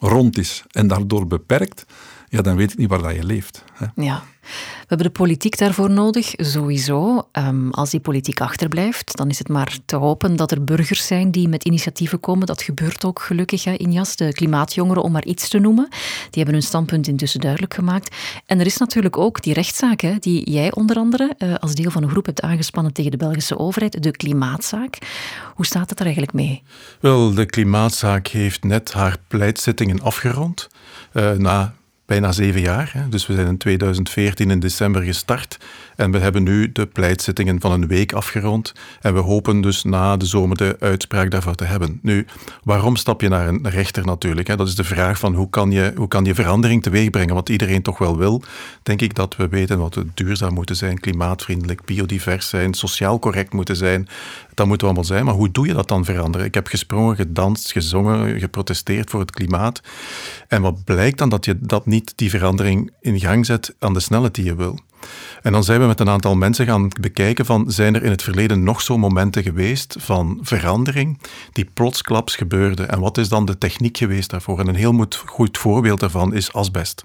rond 0.00 0.38
is 0.38 0.62
en 0.70 0.88
daardoor 0.88 1.26
beperkt, 1.26 1.84
ja, 2.30 2.42
dan 2.42 2.56
weet 2.56 2.72
ik 2.72 2.78
niet 2.78 2.88
waar 2.88 3.02
dat 3.02 3.14
je 3.14 3.24
leeft. 3.24 3.64
Hè. 3.72 3.86
Ja. 3.94 4.22
We 4.40 4.86
hebben 4.86 5.06
de 5.06 5.12
politiek 5.12 5.58
daarvoor 5.58 5.90
nodig, 5.90 6.32
sowieso. 6.36 7.28
Um, 7.32 7.70
als 7.70 7.90
die 7.90 8.00
politiek 8.00 8.40
achterblijft, 8.40 9.16
dan 9.16 9.28
is 9.28 9.38
het 9.38 9.48
maar 9.48 9.78
te 9.84 9.96
hopen 9.96 10.36
dat 10.36 10.50
er 10.50 10.64
burgers 10.64 11.06
zijn 11.06 11.30
die 11.30 11.48
met 11.48 11.64
initiatieven 11.64 12.20
komen. 12.20 12.46
Dat 12.46 12.62
gebeurt 12.62 13.04
ook 13.04 13.20
gelukkig 13.20 13.64
hè, 13.64 13.72
in 13.72 13.92
Jas. 13.92 14.16
De 14.16 14.32
klimaatjongeren, 14.32 15.02
om 15.02 15.12
maar 15.12 15.24
iets 15.24 15.48
te 15.48 15.58
noemen, 15.58 15.88
die 15.90 16.28
hebben 16.42 16.54
hun 16.54 16.62
standpunt 16.62 17.08
intussen 17.08 17.40
duidelijk 17.40 17.74
gemaakt. 17.74 18.16
En 18.46 18.60
er 18.60 18.66
is 18.66 18.76
natuurlijk 18.76 19.18
ook 19.18 19.42
die 19.42 19.54
rechtszaak, 19.54 20.00
hè, 20.00 20.14
die 20.18 20.50
jij 20.50 20.72
onder 20.72 20.96
andere 20.96 21.34
uh, 21.38 21.54
als 21.54 21.74
deel 21.74 21.90
van 21.90 22.02
een 22.02 22.10
groep 22.10 22.26
hebt 22.26 22.42
aangespannen 22.42 22.92
tegen 22.92 23.10
de 23.10 23.16
Belgische 23.16 23.58
overheid, 23.58 24.02
de 24.02 24.10
klimaatzaak. 24.10 24.98
Hoe 25.54 25.66
staat 25.66 25.90
het 25.90 25.98
er 25.98 26.04
eigenlijk 26.04 26.34
mee? 26.34 26.62
Wel, 27.00 27.34
de 27.34 27.46
klimaatzaak 27.46 28.26
heeft 28.26 28.64
net 28.64 28.92
haar 28.92 29.16
pleitzittingen 29.28 30.00
afgerond. 30.00 30.68
Uh, 31.12 31.32
na 31.32 31.74
bijna 32.10 32.32
zeven 32.32 32.60
jaar. 32.60 32.90
Hè. 32.92 33.08
Dus 33.08 33.26
we 33.26 33.34
zijn 33.34 33.46
in 33.46 33.56
2014 33.56 34.50
in 34.50 34.60
december 34.60 35.02
gestart. 35.02 35.58
En 35.96 36.10
we 36.10 36.18
hebben 36.18 36.42
nu 36.42 36.72
de 36.72 36.86
pleitzittingen 36.86 37.60
van 37.60 37.72
een 37.72 37.86
week 37.86 38.12
afgerond. 38.12 38.72
En 39.00 39.14
we 39.14 39.20
hopen 39.20 39.60
dus 39.60 39.84
na 39.84 40.16
de 40.16 40.26
zomer 40.26 40.56
de 40.56 40.76
uitspraak 40.80 41.30
daarvoor 41.30 41.54
te 41.54 41.64
hebben. 41.64 41.98
Nu, 42.02 42.26
waarom 42.62 42.96
stap 42.96 43.20
je 43.20 43.28
naar 43.28 43.48
een 43.48 43.68
rechter 43.68 44.04
natuurlijk? 44.04 44.48
Hè? 44.48 44.56
Dat 44.56 44.68
is 44.68 44.74
de 44.74 44.84
vraag 44.84 45.18
van 45.18 45.34
hoe 45.34 45.50
kan, 45.50 45.70
je, 45.70 45.92
hoe 45.96 46.08
kan 46.08 46.24
je 46.24 46.34
verandering 46.34 46.82
teweeg 46.82 47.10
brengen? 47.10 47.34
Wat 47.34 47.48
iedereen 47.48 47.82
toch 47.82 47.98
wel 47.98 48.18
wil. 48.18 48.42
Denk 48.82 49.00
ik 49.00 49.14
dat 49.14 49.36
we 49.36 49.48
weten 49.48 49.78
wat 49.78 49.94
we 49.94 50.06
duurzaam 50.14 50.54
moeten 50.54 50.76
zijn, 50.76 51.00
klimaatvriendelijk, 51.00 51.84
biodivers 51.84 52.48
zijn, 52.48 52.74
sociaal 52.74 53.18
correct 53.18 53.52
moeten 53.52 53.76
zijn. 53.76 54.08
Dat 54.60 54.68
moeten 54.68 54.88
we 54.88 54.94
allemaal 54.94 55.12
zijn. 55.14 55.24
Maar 55.24 55.34
hoe 55.34 55.50
doe 55.50 55.66
je 55.66 55.72
dat 55.72 55.88
dan 55.88 56.04
veranderen? 56.04 56.46
Ik 56.46 56.54
heb 56.54 56.66
gesprongen, 56.66 57.16
gedanst, 57.16 57.72
gezongen, 57.72 58.40
geprotesteerd 58.40 59.10
voor 59.10 59.20
het 59.20 59.30
klimaat. 59.30 59.80
En 60.48 60.62
wat 60.62 60.84
blijkt 60.84 61.18
dan 61.18 61.28
dat 61.28 61.44
je 61.44 61.58
dat 61.60 61.86
niet 61.86 62.12
die 62.16 62.30
verandering 62.30 62.92
in 63.00 63.20
gang 63.20 63.46
zet 63.46 63.74
aan 63.78 63.94
de 63.94 64.00
snelheid 64.00 64.34
die 64.34 64.44
je 64.44 64.54
wil? 64.54 64.78
En 65.42 65.52
dan 65.52 65.64
zijn 65.64 65.80
we 65.80 65.86
met 65.86 66.00
een 66.00 66.08
aantal 66.08 66.34
mensen 66.34 66.66
gaan 66.66 66.88
bekijken 67.00 67.46
van 67.46 67.70
zijn 67.70 67.94
er 67.94 68.02
in 68.02 68.10
het 68.10 68.22
verleden 68.22 68.62
nog 68.62 68.80
zo 68.80 68.98
momenten 68.98 69.42
geweest 69.42 69.96
van 69.98 70.38
verandering 70.42 71.18
die 71.52 71.70
plotsklaps 71.74 72.36
gebeurden 72.36 72.88
en 72.88 73.00
wat 73.00 73.18
is 73.18 73.28
dan 73.28 73.44
de 73.44 73.58
techniek 73.58 73.96
geweest 73.96 74.30
daarvoor? 74.30 74.60
En 74.60 74.68
een 74.68 74.74
heel 74.74 75.06
goed 75.26 75.58
voorbeeld 75.58 76.00
daarvan 76.00 76.34
is 76.34 76.52
asbest. 76.52 77.02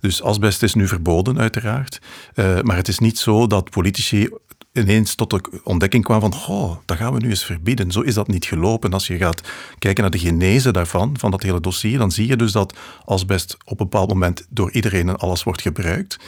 Dus 0.00 0.22
asbest 0.22 0.62
is 0.62 0.74
nu 0.74 0.88
verboden, 0.88 1.38
uiteraard. 1.38 2.00
Uh, 2.34 2.60
maar 2.60 2.76
het 2.76 2.88
is 2.88 2.98
niet 2.98 3.18
zo 3.18 3.46
dat 3.46 3.70
politici 3.70 4.28
ineens 4.72 5.14
tot 5.14 5.30
de 5.30 5.60
ontdekking 5.64 6.04
kwam 6.04 6.20
van, 6.20 6.34
oh, 6.48 6.76
dat 6.84 6.96
gaan 6.96 7.12
we 7.12 7.20
nu 7.20 7.28
eens 7.28 7.44
verbieden. 7.44 7.92
Zo 7.92 8.00
is 8.00 8.14
dat 8.14 8.28
niet 8.28 8.44
gelopen. 8.44 8.92
Als 8.92 9.06
je 9.06 9.16
gaat 9.16 9.48
kijken 9.78 10.02
naar 10.02 10.12
de 10.12 10.18
genese 10.18 10.70
daarvan, 10.70 11.18
van 11.18 11.30
dat 11.30 11.42
hele 11.42 11.60
dossier, 11.60 11.98
dan 11.98 12.12
zie 12.12 12.26
je 12.26 12.36
dus 12.36 12.52
dat 12.52 12.78
asbest 13.04 13.56
op 13.64 13.80
een 13.80 13.88
bepaald 13.88 14.08
moment 14.08 14.46
door 14.48 14.72
iedereen 14.72 15.08
en 15.08 15.16
alles 15.16 15.42
wordt 15.42 15.62
gebruikt. 15.62 16.18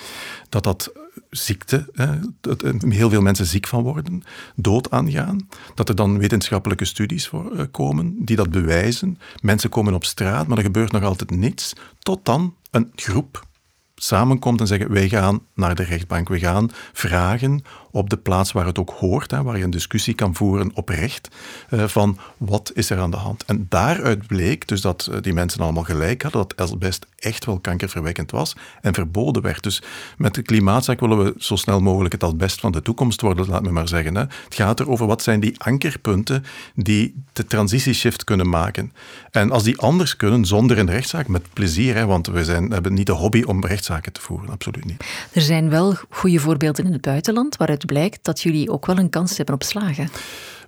Dat 0.49 0.63
dat 0.63 0.93
ziekte, 1.31 1.89
hè, 1.93 2.19
dat 2.41 2.63
heel 2.89 3.11
veel 3.11 3.21
mensen 3.21 3.47
ziek 3.47 3.67
van 3.67 3.83
worden, 3.83 4.23
dood 4.55 4.91
aangaan. 4.91 5.49
Dat 5.75 5.89
er 5.89 5.95
dan 5.95 6.19
wetenschappelijke 6.19 6.85
studies 6.85 7.29
voor 7.29 7.57
eh, 7.57 7.65
komen 7.71 8.17
die 8.19 8.37
dat 8.37 8.51
bewijzen. 8.51 9.19
Mensen 9.41 9.71
komen 9.71 9.95
op 9.95 10.05
straat, 10.05 10.47
maar 10.47 10.57
er 10.59 10.65
gebeurt 10.65 10.93
nog 10.93 11.03
altijd 11.03 11.31
niets. 11.31 11.73
Tot 11.99 12.25
dan 12.25 12.55
een 12.71 12.93
groep 12.95 13.47
samenkomt 13.95 14.61
en 14.61 14.67
zeggen 14.67 14.93
wij 14.93 15.09
gaan 15.09 15.41
naar 15.55 15.75
de 15.75 15.83
rechtbank, 15.83 16.29
we 16.29 16.39
gaan 16.39 16.71
vragen 16.93 17.63
op 17.93 18.11
de 18.11 18.17
plaats 18.17 18.53
waar 18.53 18.67
het 18.67 18.79
ook 18.79 18.91
hoort, 18.91 19.31
hè, 19.31 19.43
waar 19.43 19.59
je 19.59 19.65
een 19.65 19.71
discussie 19.71 20.15
kan 20.15 20.35
voeren 20.35 20.71
oprecht, 20.75 21.29
uh, 21.71 21.85
van 21.85 22.19
wat 22.37 22.71
is 22.75 22.91
er 22.91 22.99
aan 22.99 23.11
de 23.11 23.17
hand. 23.17 23.45
En 23.45 23.67
daaruit 23.69 24.27
bleek 24.27 24.69
dus 24.69 24.81
dat 24.81 25.09
uh, 25.11 25.17
die 25.21 25.33
mensen 25.33 25.61
allemaal 25.61 25.83
gelijk 25.83 26.23
hadden, 26.23 26.41
dat 26.41 26.57
asbest 26.57 27.07
echt 27.19 27.45
wel 27.45 27.59
kankerverwekkend 27.59 28.31
was 28.31 28.57
en 28.81 28.95
verboden 28.95 29.43
werd. 29.43 29.63
Dus 29.63 29.83
met 30.17 30.35
de 30.35 30.43
klimaatzaak 30.43 31.01
willen 31.01 31.25
we 31.25 31.35
zo 31.39 31.57
snel 31.57 31.81
mogelijk 31.81 32.13
het 32.13 32.25
asbest 32.25 32.61
van 32.61 32.73
de 32.73 32.83
toekomst 32.83 33.21
worden, 33.21 33.49
laat 33.49 33.63
me 33.63 33.71
maar 33.71 33.89
zeggen. 33.89 34.15
Hè. 34.15 34.21
Het 34.21 34.55
gaat 34.55 34.81
erover 34.81 35.07
wat 35.07 35.23
zijn 35.23 35.41
die 35.41 35.55
ankerpunten 35.61 36.45
die 36.75 37.15
de 37.33 37.45
transitieshift 37.45 38.25
kunnen 38.25 38.49
maken. 38.49 38.93
En 39.31 39.51
als 39.51 39.63
die 39.63 39.79
anders 39.79 40.17
kunnen, 40.17 40.45
zonder 40.45 40.79
een 40.79 40.91
rechtszaak, 40.91 41.29
met 41.29 41.43
plezier, 41.53 41.95
hè, 41.95 42.07
want 42.07 42.27
we 42.27 42.45
zijn, 42.45 42.71
hebben 42.71 42.95
niet 42.95 43.07
de 43.07 43.13
hobby 43.13 43.43
om 43.43 43.65
rechtszaken 43.65 44.13
te 44.13 44.21
voeren, 44.21 44.51
absoluut 44.51 44.85
niet. 44.85 45.05
Er 45.33 45.43
zijn 45.43 45.71
wel 45.71 45.95
goede 46.09 46.39
voorbeelden 46.39 46.85
in 46.85 46.93
het 46.93 47.01
buitenland 47.01 47.57
waaruit 47.57 47.82
blijkt 47.85 48.19
dat 48.25 48.41
jullie 48.41 48.71
ook 48.71 48.87
wel 48.87 48.99
een 48.99 49.11
kans 49.11 49.37
hebben 49.37 49.55
op 49.55 49.63
slagen. 49.63 50.09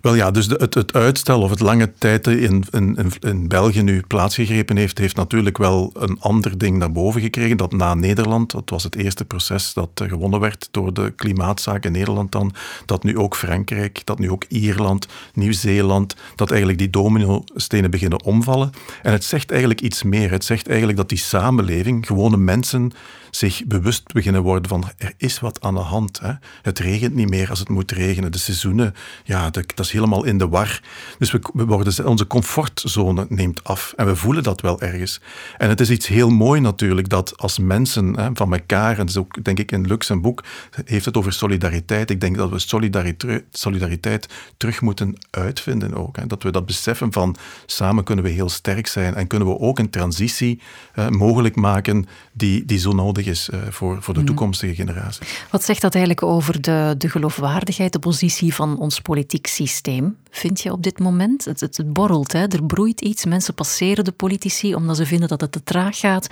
Wel 0.05 0.15
ja, 0.15 0.31
dus 0.31 0.47
de, 0.47 0.55
het, 0.59 0.73
het, 0.73 0.93
uitstel 0.93 1.41
of 1.41 1.49
het 1.49 1.59
lange 1.59 1.93
tijd 1.97 2.27
in, 2.27 2.63
in, 2.71 3.11
in, 3.19 3.47
België 3.47 3.81
nu 3.81 4.01
plaatsgegrepen 4.07 4.77
heeft, 4.77 4.97
heeft 4.97 5.15
natuurlijk 5.15 5.57
wel 5.57 5.91
een 5.93 6.17
ander 6.19 6.57
ding 6.57 6.77
naar 6.77 6.91
boven 6.91 7.21
gekregen. 7.21 7.57
Dat 7.57 7.71
na 7.71 7.93
Nederland, 7.93 8.51
dat 8.51 8.69
was 8.69 8.83
het 8.83 8.95
eerste 8.95 9.25
proces 9.25 9.73
dat 9.73 9.89
gewonnen 9.93 10.39
werd 10.39 10.67
door 10.71 10.93
de 10.93 11.13
klimaatzaak 11.15 11.85
in 11.85 11.91
Nederland 11.91 12.31
dan, 12.31 12.53
dat 12.85 13.03
nu 13.03 13.17
ook 13.17 13.35
Frankrijk, 13.35 14.01
dat 14.03 14.19
nu 14.19 14.31
ook 14.31 14.43
Ierland, 14.47 15.07
Nieuw-Zeeland, 15.33 16.15
dat 16.35 16.49
eigenlijk 16.49 16.79
die 16.79 16.89
domino-stenen 16.89 17.91
beginnen 17.91 18.23
omvallen. 18.23 18.71
En 19.01 19.11
het 19.11 19.23
zegt 19.23 19.51
eigenlijk 19.51 19.81
iets 19.81 20.03
meer. 20.03 20.31
Het 20.31 20.45
zegt 20.45 20.67
eigenlijk 20.67 20.97
dat 20.97 21.09
die 21.09 21.17
samenleving, 21.17 22.05
gewone 22.07 22.37
mensen, 22.37 22.91
zich 23.35 23.65
bewust 23.65 24.13
beginnen 24.13 24.41
worden 24.41 24.69
van 24.69 24.83
er 24.97 25.13
is 25.17 25.39
wat 25.39 25.61
aan 25.61 25.73
de 25.73 25.79
hand. 25.79 26.19
Hè. 26.19 26.33
Het 26.61 26.79
regent 26.79 27.15
niet 27.15 27.29
meer 27.29 27.49
als 27.49 27.59
het 27.59 27.69
moet 27.69 27.91
regenen. 27.91 28.31
De 28.31 28.37
seizoenen, 28.37 28.93
ja, 29.23 29.49
dat, 29.49 29.79
is 29.79 29.91
helemaal 29.91 30.23
in 30.23 30.37
de 30.37 30.47
war. 30.47 30.81
Dus 31.17 31.31
we, 31.31 31.39
we 31.53 31.65
worden, 31.65 32.05
onze 32.05 32.27
comfortzone 32.27 33.25
neemt 33.29 33.63
af 33.63 33.93
en 33.95 34.05
we 34.05 34.15
voelen 34.15 34.43
dat 34.43 34.61
wel 34.61 34.81
ergens. 34.81 35.21
En 35.57 35.69
het 35.69 35.79
is 35.79 35.89
iets 35.89 36.07
heel 36.07 36.29
mooi 36.29 36.61
natuurlijk 36.61 37.09
dat 37.09 37.37
als 37.37 37.59
mensen 37.59 38.19
hè, 38.19 38.29
van 38.33 38.53
elkaar, 38.53 38.99
en 38.99 39.05
is 39.05 39.17
ook 39.17 39.43
denk 39.43 39.59
ik 39.59 39.71
in 39.71 39.87
Lux 39.87 40.11
boek, 40.21 40.43
heeft 40.85 41.05
het 41.05 41.17
over 41.17 41.33
solidariteit. 41.33 42.09
Ik 42.09 42.21
denk 42.21 42.37
dat 42.37 42.49
we 42.49 42.59
solidariteit, 42.59 43.43
solidariteit 43.51 44.27
terug 44.57 44.81
moeten 44.81 45.15
uitvinden 45.29 45.93
ook. 45.93 46.15
Hè. 46.15 46.27
Dat 46.27 46.43
we 46.43 46.51
dat 46.51 46.65
beseffen 46.65 47.13
van 47.13 47.35
samen 47.65 48.03
kunnen 48.03 48.25
we 48.25 48.31
heel 48.31 48.49
sterk 48.49 48.87
zijn 48.87 49.15
en 49.15 49.27
kunnen 49.27 49.47
we 49.47 49.59
ook 49.59 49.79
een 49.79 49.89
transitie 49.89 50.61
mogelijk 51.09 51.55
maken 51.55 52.05
die, 52.33 52.65
die 52.65 52.79
zo 52.79 52.91
nodig 52.91 53.24
is 53.25 53.49
uh, 53.53 53.59
voor, 53.69 54.01
voor 54.01 54.13
de 54.13 54.19
mhm. 54.19 54.27
toekomstige 54.27 54.75
generaties. 54.75 55.45
Wat 55.51 55.63
zegt 55.63 55.81
dat 55.81 55.95
eigenlijk 55.95 56.25
over 56.25 56.61
de, 56.61 56.95
de 56.97 57.09
geloofwaardigheid, 57.09 57.93
de 57.93 57.99
positie 57.99 58.53
van 58.53 58.77
ons 58.77 58.99
politiek 58.99 59.47
systeem? 59.47 60.17
vind 60.37 60.61
je 60.61 60.71
op 60.71 60.83
dit 60.83 60.99
moment. 60.99 61.45
Het, 61.45 61.59
het, 61.59 61.93
borrelt, 61.93 62.31
hè? 62.31 62.47
er 62.47 62.63
broeit 62.63 63.01
iets. 63.01 63.25
Mensen 63.25 63.53
passeren 63.53 64.03
de 64.03 64.11
politici 64.11 64.75
omdat 64.75 64.97
ze 64.97 65.05
vinden 65.05 65.27
dat 65.27 65.41
het 65.41 65.51
te 65.51 65.63
traag 65.63 65.99
gaat. 65.99 66.27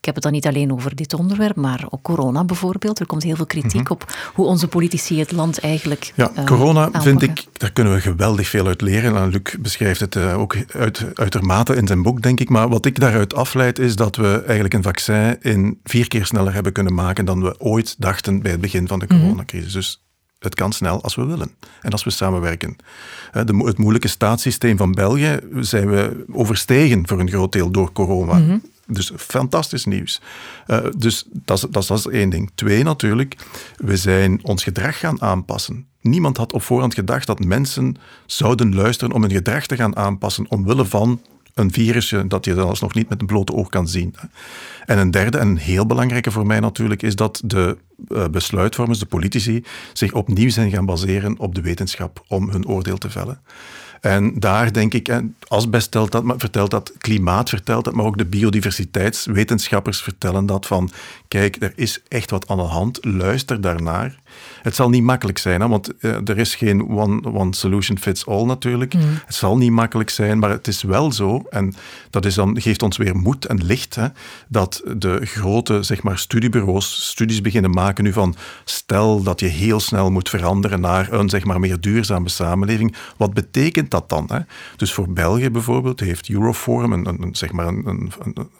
Ik 0.00 0.06
heb 0.06 0.14
het 0.14 0.24
dan 0.24 0.32
niet 0.32 0.46
alleen 0.46 0.72
over 0.72 0.96
dit 0.96 1.14
onderwerp, 1.14 1.56
maar 1.56 1.86
ook 1.90 2.02
corona 2.02 2.44
bijvoorbeeld. 2.44 3.00
Er 3.00 3.06
komt 3.06 3.22
heel 3.22 3.36
veel 3.36 3.46
kritiek 3.46 3.82
mhm. 3.82 3.92
op 3.92 4.16
hoe 4.34 4.46
onze 4.46 4.68
politici 4.68 5.18
het 5.18 5.32
land 5.32 5.58
eigenlijk. 5.58 6.12
Ja, 6.14 6.30
uh, 6.38 6.44
corona 6.44 6.90
vind 6.92 7.22
ik, 7.22 7.44
daar 7.52 7.72
kunnen 7.72 7.92
we 7.92 8.00
geweldig 8.00 8.48
veel 8.48 8.66
uit 8.66 8.80
leren. 8.80 9.16
En 9.16 9.28
Luc 9.28 9.56
beschrijft 9.60 10.00
het 10.00 10.14
uh, 10.14 10.38
ook 10.38 10.56
uit, 10.72 11.06
uitermate 11.14 11.74
in 11.74 11.86
zijn 11.86 12.02
boek, 12.02 12.22
denk 12.22 12.40
ik. 12.40 12.48
Maar 12.48 12.68
wat 12.68 12.86
ik 12.86 13.00
daaruit 13.00 13.34
afleid, 13.34 13.78
is 13.78 13.96
dat 13.96 14.16
we 14.16 14.42
eigenlijk 14.44 14.74
een 14.74 14.82
vaccin 14.82 15.36
in 15.40 15.80
vier 15.84 16.08
keer 16.08 16.26
sneller 16.26 16.52
hebben 16.52 16.72
kunnen 16.72 16.94
maken 16.94 17.24
dan 17.24 17.42
we 17.42 17.54
ooit 17.58 17.94
dachten 17.98 18.42
bij 18.42 18.50
het 18.50 18.60
begin 18.60 18.88
van 18.88 18.98
de 18.98 19.06
mhm. 19.08 19.20
coronacrisis. 19.20 19.72
Dus 19.72 20.02
het 20.38 20.54
kan 20.54 20.72
snel 20.72 21.02
als 21.02 21.14
we 21.14 21.24
willen 21.24 21.50
en 21.80 21.90
als 21.90 22.04
we 22.04 22.10
samenwerken. 22.10 22.76
De, 23.32 23.62
het 23.64 23.78
moeilijke 23.78 24.08
staatssysteem 24.08 24.76
van 24.76 24.92
België 24.92 25.38
zijn 25.60 25.90
we 25.90 26.24
overstegen 26.32 27.08
voor 27.08 27.20
een 27.20 27.30
groot 27.30 27.52
deel 27.52 27.70
door 27.70 27.92
corona. 27.92 28.34
Mhm. 28.34 28.56
Dus 28.90 29.12
fantastisch 29.16 29.84
nieuws. 29.84 30.20
Uh, 30.66 30.78
dus 30.96 31.24
dat, 31.30 31.90
is 31.90 32.06
één 32.06 32.30
ding. 32.30 32.50
Twee 32.54 32.82
natuurlijk, 32.82 33.36
we 33.76 33.96
zijn 33.96 34.44
ons 34.44 34.62
gedrag 34.62 34.98
gaan 34.98 35.22
aanpassen. 35.22 35.86
Niemand 36.00 36.36
had 36.36 36.52
op 36.52 36.62
voorhand 36.62 36.94
gedacht 36.94 37.26
dat 37.26 37.44
mensen 37.44 37.96
zouden 38.26 38.74
luisteren 38.74 39.14
om 39.14 39.22
hun 39.22 39.30
gedrag 39.30 39.66
te 39.66 39.76
gaan 39.76 39.96
aanpassen 39.96 40.50
omwille 40.50 40.84
van 40.84 41.20
een 41.54 41.72
virusje 41.72 42.26
dat 42.26 42.44
je 42.44 42.54
zelfs 42.54 42.80
nog 42.80 42.94
niet 42.94 43.08
met 43.08 43.20
een 43.20 43.26
blote 43.26 43.52
oog 43.52 43.68
kan 43.68 43.88
zien. 43.88 44.14
En 44.86 44.98
een 44.98 45.10
derde, 45.10 45.38
en 45.38 45.48
een 45.48 45.56
heel 45.56 45.86
belangrijke 45.86 46.30
voor 46.30 46.46
mij 46.46 46.60
natuurlijk, 46.60 47.02
is 47.02 47.16
dat 47.16 47.40
de 47.44 47.78
uh, 48.08 48.28
besluitvormers, 48.28 48.98
de 48.98 49.06
politici, 49.06 49.64
zich 49.92 50.12
opnieuw 50.12 50.50
zijn 50.50 50.70
gaan 50.70 50.86
baseren 50.86 51.38
op 51.38 51.54
de 51.54 51.60
wetenschap 51.60 52.24
om 52.28 52.50
hun 52.50 52.66
oordeel 52.66 52.98
te 52.98 53.10
vellen. 53.10 53.40
En 54.00 54.40
daar 54.40 54.72
denk 54.72 54.94
ik, 54.94 55.08
en 55.08 55.36
asbest 55.48 55.92
dat, 55.92 56.22
maar 56.22 56.38
vertelt 56.38 56.70
dat, 56.70 56.92
klimaat 56.98 57.48
vertelt 57.48 57.84
dat, 57.84 57.94
maar 57.94 58.04
ook 58.04 58.18
de 58.18 58.24
biodiversiteitswetenschappers 58.24 60.02
vertellen 60.02 60.46
dat 60.46 60.66
van, 60.66 60.90
kijk, 61.28 61.56
er 61.60 61.72
is 61.74 62.02
echt 62.08 62.30
wat 62.30 62.48
aan 62.48 62.56
de 62.56 62.62
hand, 62.62 63.04
luister 63.04 63.60
daarnaar. 63.60 64.18
Het 64.62 64.74
zal 64.74 64.88
niet 64.88 65.02
makkelijk 65.02 65.38
zijn, 65.38 65.60
hè, 65.60 65.68
want 65.68 65.92
uh, 66.00 66.28
er 66.28 66.38
is 66.38 66.54
geen 66.54 66.88
one, 66.88 67.32
one 67.32 67.54
solution 67.54 67.98
fits 67.98 68.26
all 68.26 68.44
natuurlijk. 68.44 68.94
Mm. 68.94 69.00
Het 69.26 69.34
zal 69.34 69.56
niet 69.56 69.70
makkelijk 69.70 70.10
zijn, 70.10 70.38
maar 70.38 70.50
het 70.50 70.66
is 70.68 70.82
wel 70.82 71.12
zo, 71.12 71.42
en 71.50 71.74
dat 72.10 72.24
is 72.24 72.34
dan, 72.34 72.60
geeft 72.60 72.82
ons 72.82 72.96
weer 72.96 73.16
moed 73.16 73.44
en 73.44 73.64
licht, 73.64 73.94
hè, 73.94 74.06
dat 74.48 74.82
de 74.96 75.26
grote 75.26 75.82
zeg 75.82 76.02
maar, 76.02 76.18
studiebureaus 76.18 77.08
studies 77.08 77.40
beginnen 77.40 77.70
maken 77.70 78.04
nu 78.04 78.12
van 78.12 78.36
stel 78.64 79.22
dat 79.22 79.40
je 79.40 79.46
heel 79.46 79.80
snel 79.80 80.10
moet 80.10 80.28
veranderen 80.28 80.80
naar 80.80 81.12
een 81.12 81.28
zeg 81.28 81.44
maar, 81.44 81.60
meer 81.60 81.80
duurzame 81.80 82.28
samenleving. 82.28 82.94
Wat 83.16 83.34
betekent 83.34 83.90
dat 83.90 84.08
dan? 84.08 84.28
Hè? 84.32 84.38
Dus 84.76 84.92
voor 84.92 85.12
België 85.12 85.50
bijvoorbeeld 85.50 86.00
heeft 86.00 86.28
Euroforum, 86.28 86.92
een, 86.92 87.06
een, 87.06 87.34
zeg 87.36 87.52
maar 87.52 87.66
een, 87.66 87.86
een, 87.86 88.12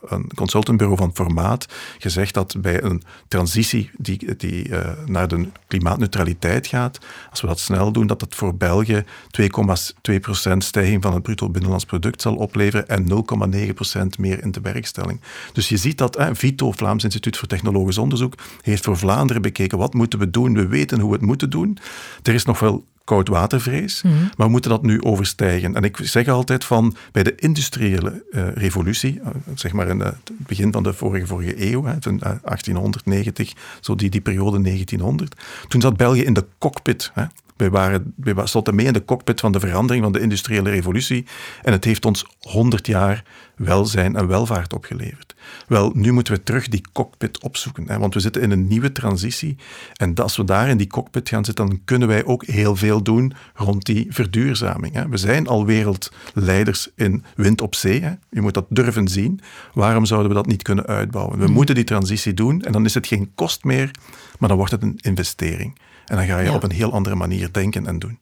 een 0.08 0.30
consultantbureau 0.34 0.98
van 0.98 1.10
formaat, 1.14 1.66
gezegd 1.98 2.34
dat 2.34 2.56
bij 2.58 2.82
een 2.82 3.02
transitie 3.28 3.90
die, 3.96 4.36
die 4.36 4.68
uh, 4.68 4.90
naar 5.06 5.28
de 5.28 5.48
klimaatneutraliteit 5.70 6.66
gaat, 6.66 6.98
als 7.30 7.40
we 7.40 7.46
dat 7.46 7.58
snel 7.58 7.92
doen, 7.92 8.06
dat 8.06 8.20
dat 8.20 8.34
voor 8.34 8.54
België 8.56 9.04
2,2% 9.40 10.56
stijging 10.56 11.02
van 11.02 11.14
het 11.14 11.22
bruto 11.22 11.48
binnenlands 11.48 11.84
product 11.84 12.22
zal 12.22 12.34
opleveren 12.34 12.88
en 12.88 13.08
0,9% 13.08 14.06
meer 14.18 14.42
in 14.42 14.50
de 14.50 14.60
werkstelling. 14.60 15.20
Dus 15.52 15.68
je 15.68 15.76
ziet 15.76 15.98
dat 15.98 16.16
hè, 16.16 16.34
VITO, 16.34 16.72
Vlaams 16.72 17.04
Instituut 17.04 17.36
voor 17.36 17.48
Technologisch 17.48 17.98
Onderzoek, 17.98 18.34
heeft 18.62 18.84
voor 18.84 18.96
Vlaanderen 18.96 19.42
bekeken 19.42 19.78
wat 19.78 19.94
moeten 19.94 20.18
we 20.18 20.30
doen. 20.30 20.54
We 20.54 20.66
weten 20.66 21.00
hoe 21.00 21.10
we 21.10 21.16
het 21.16 21.26
moeten 21.26 21.50
doen. 21.50 21.78
Er 22.22 22.34
is 22.34 22.44
nog 22.44 22.60
wel 22.60 22.84
koudwatervrees, 23.04 24.02
mm 24.02 24.10
maar 24.10 24.46
we 24.46 24.52
moeten 24.52 24.70
dat 24.70 24.82
nu 24.82 25.02
overstijgen. 25.02 25.74
En 25.74 25.82
ik 25.82 25.96
zeg 26.02 26.28
altijd 26.28 26.64
van 26.64 26.96
bij 27.12 27.22
de 27.22 27.34
industriële 27.34 28.24
uh, 28.30 28.48
revolutie, 28.54 29.20
uh, 29.20 29.26
zeg 29.54 29.72
maar 29.72 29.88
in 29.88 30.00
het 30.00 30.16
begin 30.26 30.72
van 30.72 30.82
de 30.82 30.92
vorige, 30.92 31.26
vorige 31.26 31.70
eeuw, 31.70 31.84
hè, 31.84 31.98
1890, 31.98 33.52
zo 33.80 33.94
die, 33.94 34.10
die 34.10 34.20
periode 34.20 34.60
1900, 34.60 35.34
toen 35.68 35.80
zat 35.80 35.96
België 35.96 36.22
in 36.22 36.32
de 36.32 36.46
cockpit. 36.58 37.10
Hè. 37.14 37.24
Wij, 37.60 37.70
waren, 37.70 38.14
wij 38.16 38.46
stonden 38.46 38.74
mee 38.74 38.86
in 38.86 38.92
de 38.92 39.04
cockpit 39.04 39.40
van 39.40 39.52
de 39.52 39.60
verandering 39.60 40.04
van 40.04 40.12
de 40.12 40.20
industriële 40.20 40.70
revolutie 40.70 41.26
en 41.62 41.72
het 41.72 41.84
heeft 41.84 42.04
ons 42.04 42.26
100 42.40 42.86
jaar 42.86 43.24
welzijn 43.56 44.16
en 44.16 44.26
welvaart 44.26 44.72
opgeleverd. 44.72 45.34
Wel, 45.66 45.90
nu 45.94 46.12
moeten 46.12 46.32
we 46.32 46.42
terug 46.42 46.68
die 46.68 46.84
cockpit 46.92 47.42
opzoeken, 47.42 47.88
hè, 47.88 47.98
want 47.98 48.14
we 48.14 48.20
zitten 48.20 48.42
in 48.42 48.50
een 48.50 48.66
nieuwe 48.66 48.92
transitie. 48.92 49.56
En 49.96 50.14
als 50.14 50.36
we 50.36 50.44
daar 50.44 50.68
in 50.68 50.76
die 50.76 50.86
cockpit 50.86 51.28
gaan 51.28 51.44
zitten, 51.44 51.66
dan 51.66 51.80
kunnen 51.84 52.08
wij 52.08 52.24
ook 52.24 52.44
heel 52.44 52.76
veel 52.76 53.02
doen 53.02 53.32
rond 53.54 53.84
die 53.84 54.06
verduurzaming. 54.08 54.94
Hè. 54.94 55.08
We 55.08 55.16
zijn 55.16 55.46
al 55.46 55.66
wereldleiders 55.66 56.88
in 56.96 57.24
wind 57.34 57.60
op 57.60 57.74
zee. 57.74 58.00
Hè. 58.00 58.12
Je 58.30 58.40
moet 58.40 58.54
dat 58.54 58.66
durven 58.68 59.08
zien. 59.08 59.40
Waarom 59.72 60.04
zouden 60.04 60.28
we 60.28 60.36
dat 60.36 60.46
niet 60.46 60.62
kunnen 60.62 60.86
uitbouwen? 60.86 61.38
We 61.38 61.44
hmm. 61.44 61.54
moeten 61.54 61.74
die 61.74 61.84
transitie 61.84 62.34
doen 62.34 62.62
en 62.62 62.72
dan 62.72 62.84
is 62.84 62.94
het 62.94 63.06
geen 63.06 63.30
kost 63.34 63.64
meer, 63.64 63.90
maar 64.38 64.48
dan 64.48 64.58
wordt 64.58 64.72
het 64.72 64.82
een 64.82 64.98
investering. 65.00 65.78
En 66.10 66.16
dan 66.16 66.26
ga 66.26 66.38
je 66.38 66.52
op 66.52 66.62
een 66.62 66.70
heel 66.72 66.92
andere 66.92 67.14
manier 67.14 67.52
denken 67.52 67.86
en 67.86 67.98
doen. 67.98 68.18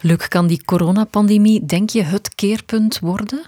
Luc, 0.00 0.28
kan 0.28 0.46
die 0.46 0.64
coronapandemie, 0.64 1.66
denk 1.66 1.90
je, 1.90 2.02
het 2.02 2.34
keerpunt 2.34 2.98
worden? 2.98 3.46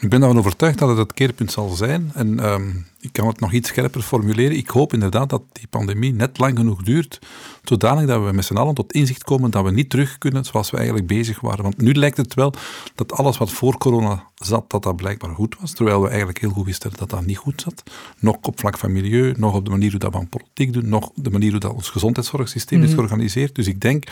Ik 0.00 0.08
ben 0.08 0.22
ervan 0.22 0.38
overtuigd 0.38 0.78
dat 0.78 0.88
het 0.88 0.98
het 0.98 1.12
keerpunt 1.12 1.52
zal 1.52 1.68
zijn. 1.68 2.10
En 2.14 2.40
ehm, 2.40 2.70
ik 3.00 3.12
kan 3.12 3.26
het 3.26 3.40
nog 3.40 3.52
iets 3.52 3.68
scherper 3.68 4.02
formuleren. 4.02 4.56
Ik 4.56 4.68
hoop 4.68 4.92
inderdaad 4.92 5.30
dat 5.30 5.42
die 5.52 5.66
pandemie 5.70 6.12
net 6.12 6.38
lang 6.38 6.58
genoeg 6.58 6.82
duurt, 6.82 7.18
zodanig 7.62 8.06
dat 8.06 8.24
we 8.24 8.32
met 8.32 8.44
z'n 8.44 8.56
allen 8.56 8.74
tot 8.74 8.92
inzicht 8.92 9.24
komen 9.24 9.50
dat 9.50 9.64
we 9.64 9.70
niet 9.70 9.90
terug 9.90 10.18
kunnen 10.18 10.44
zoals 10.44 10.70
we 10.70 10.76
eigenlijk 10.76 11.06
bezig 11.06 11.40
waren. 11.40 11.62
Want 11.62 11.80
nu 11.80 11.94
lijkt 11.94 12.16
het 12.16 12.34
wel 12.34 12.52
dat 12.94 13.12
alles 13.12 13.38
wat 13.38 13.50
voor 13.50 13.78
corona 13.78 14.24
zat, 14.34 14.70
dat 14.70 14.82
dat 14.82 14.96
blijkbaar 14.96 15.34
goed 15.34 15.56
was, 15.60 15.72
terwijl 15.72 16.02
we 16.02 16.08
eigenlijk 16.08 16.40
heel 16.40 16.50
goed 16.50 16.66
wisten 16.66 16.92
dat 16.96 17.10
dat 17.10 17.26
niet 17.26 17.36
goed 17.36 17.60
zat. 17.60 17.82
Nog 18.18 18.36
op 18.42 18.58
vlak 18.60 18.78
van 18.78 18.92
milieu, 18.92 19.34
nog 19.36 19.54
op 19.54 19.64
de 19.64 19.70
manier 19.70 19.90
hoe 19.90 20.00
dat 20.00 20.12
we 20.12 20.18
aan 20.18 20.28
politiek 20.28 20.72
doen, 20.72 20.88
nog 20.88 21.10
de 21.14 21.30
manier 21.30 21.50
hoe 21.50 21.60
dat 21.60 21.72
ons 21.72 21.88
gezondheidszorgsysteem 21.88 22.82
is 22.82 22.86
mhm. 22.86 22.94
georganiseerd. 22.94 23.54
Dus 23.54 23.66
ik 23.66 23.80
denk 23.80 24.04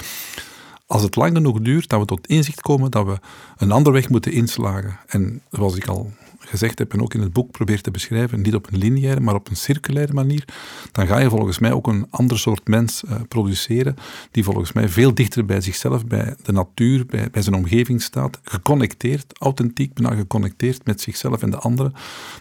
als 0.86 1.02
het 1.02 1.16
lang 1.16 1.36
genoeg 1.36 1.60
duurt, 1.60 1.88
dat 1.88 2.00
we 2.00 2.06
tot 2.06 2.26
inzicht 2.26 2.60
komen 2.60 2.90
dat 2.90 3.06
we 3.06 3.18
een 3.56 3.72
andere 3.72 3.94
weg 3.94 4.08
moeten 4.08 4.32
inslagen. 4.32 4.98
En 5.06 5.42
zoals 5.50 5.76
ik 5.76 5.86
al 5.86 6.12
gezegd 6.38 6.78
heb 6.78 6.92
en 6.92 7.02
ook 7.02 7.14
in 7.14 7.20
het 7.20 7.32
boek 7.32 7.50
probeer 7.50 7.80
te 7.80 7.90
beschrijven, 7.90 8.40
niet 8.40 8.54
op 8.54 8.72
een 8.72 8.78
lineaire, 8.78 9.20
maar 9.20 9.34
op 9.34 9.48
een 9.48 9.56
circulaire 9.56 10.12
manier, 10.12 10.44
dan 10.92 11.06
ga 11.06 11.18
je 11.18 11.28
volgens 11.28 11.58
mij 11.58 11.72
ook 11.72 11.86
een 11.86 12.06
ander 12.10 12.38
soort 12.38 12.68
mens 12.68 13.02
uh, 13.02 13.14
produceren, 13.28 13.96
die 14.30 14.44
volgens 14.44 14.72
mij 14.72 14.88
veel 14.88 15.14
dichter 15.14 15.44
bij 15.44 15.60
zichzelf, 15.60 16.06
bij 16.06 16.34
de 16.42 16.52
natuur, 16.52 17.06
bij, 17.06 17.30
bij 17.30 17.42
zijn 17.42 17.54
omgeving 17.54 18.02
staat, 18.02 18.40
geconnecteerd, 18.42 19.38
authentiek, 19.38 19.94
bijna 19.94 20.16
geconnecteerd 20.16 20.84
met 20.84 21.00
zichzelf 21.00 21.42
en 21.42 21.50
de 21.50 21.58
anderen, 21.58 21.92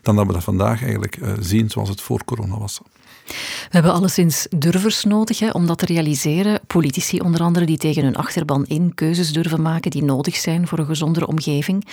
dan 0.02 0.16
dat 0.16 0.28
we 0.28 0.34
dat 0.34 0.44
vandaag 0.44 0.84
eigenlijk 0.84 1.18
uh, 1.18 1.34
zien 1.40 1.70
zoals 1.70 1.90
het 1.90 2.02
voor 2.02 2.24
corona 2.24 2.58
was. 2.58 2.82
We 3.26 3.70
hebben 3.70 3.94
alleszins 3.94 4.48
durvers 4.58 5.04
nodig 5.04 5.40
hè, 5.40 5.50
om 5.50 5.68
dat 5.68 5.78
te 5.78 5.86
realiseren. 5.86 6.60
Politici 6.68 7.20
onder 7.20 7.42
andere 7.42 7.66
die 7.66 7.78
tegen 7.78 8.04
hun 8.04 8.16
achterban 8.16 8.66
in 8.66 8.94
keuzes 8.94 9.34
durven 9.34 9.62
maken 9.62 9.92
die 9.92 10.04
nodig 10.04 10.36
zijn 10.36 10.68
voor 10.68 10.80
een 10.80 10.86
gezondere 10.86 11.28
omgeving. 11.28 11.88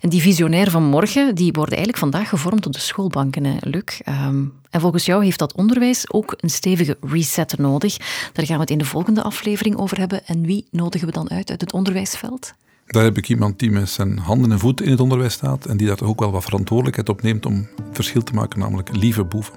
En 0.00 0.08
die 0.08 0.20
visionair 0.20 0.70
van 0.70 0.84
morgen, 0.84 1.34
die 1.34 1.52
worden 1.52 1.76
eigenlijk 1.76 1.98
vandaag 1.98 2.28
gevormd 2.28 2.66
op 2.66 2.72
de 2.72 2.80
schoolbanken, 2.80 3.56
Luc. 3.60 4.00
Ehm, 4.04 4.44
en 4.70 4.80
volgens 4.80 5.04
jou 5.04 5.24
heeft 5.24 5.38
dat 5.38 5.54
onderwijs 5.54 6.12
ook 6.12 6.34
een 6.36 6.50
stevige 6.50 6.96
reset 7.00 7.58
nodig. 7.58 7.96
Daar 8.32 8.46
gaan 8.46 8.56
we 8.56 8.62
het 8.62 8.70
in 8.70 8.78
de 8.78 8.84
volgende 8.84 9.22
aflevering 9.22 9.76
over 9.76 9.98
hebben. 9.98 10.26
En 10.26 10.42
wie 10.42 10.66
nodigen 10.70 11.06
we 11.06 11.12
dan 11.12 11.30
uit 11.30 11.50
uit 11.50 11.60
het 11.60 11.72
onderwijsveld? 11.72 12.52
Daar 12.86 13.04
heb 13.04 13.16
ik 13.16 13.28
iemand 13.28 13.58
die 13.58 13.70
met 13.70 13.90
zijn 13.90 14.18
handen 14.18 14.52
en 14.52 14.58
voeten 14.58 14.84
in 14.84 14.90
het 14.90 15.00
onderwijs 15.00 15.32
staat 15.32 15.66
en 15.66 15.76
die 15.76 15.86
daar 15.86 16.02
ook 16.02 16.20
wel 16.20 16.30
wat 16.30 16.44
verantwoordelijkheid 16.44 17.08
op 17.08 17.22
neemt 17.22 17.46
om 17.46 17.68
verschil 17.92 18.22
te 18.22 18.32
maken, 18.32 18.58
namelijk 18.58 18.96
lieve 18.96 19.24
boeven. 19.24 19.54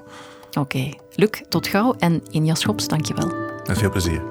Oké. 0.50 0.60
Okay. 0.60 1.00
Luc, 1.16 1.30
tot 1.50 1.68
gauw. 1.68 1.96
En 2.00 2.24
Inja 2.32 2.56
Schops, 2.56 2.88
dankjewel. 2.88 3.28
Met 3.68 3.78
veel 3.78 3.90
plezier. 3.90 4.22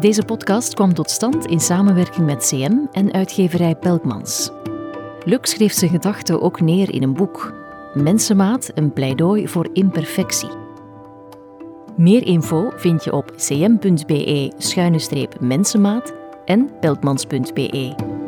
Deze 0.00 0.22
podcast 0.22 0.74
kwam 0.74 0.94
tot 0.94 1.10
stand 1.10 1.46
in 1.46 1.60
samenwerking 1.60 2.26
met 2.26 2.48
CM 2.48 2.76
en 2.92 3.12
uitgeverij 3.12 3.74
Pelkmans. 3.74 4.50
Luc 5.24 5.38
schreef 5.42 5.72
zijn 5.72 5.90
gedachten 5.90 6.42
ook 6.42 6.60
neer 6.60 6.94
in 6.94 7.02
een 7.02 7.14
boek. 7.14 7.52
Mensenmaat, 7.94 8.70
een 8.74 8.92
pleidooi 8.92 9.48
voor 9.48 9.68
imperfectie. 9.72 10.50
Meer 11.96 12.26
info 12.26 12.70
vind 12.76 13.04
je 13.04 13.12
op 13.12 13.32
cm.be-mensenmaat 13.36 16.12
en 16.44 16.70
pelkmans.be. 16.80 18.24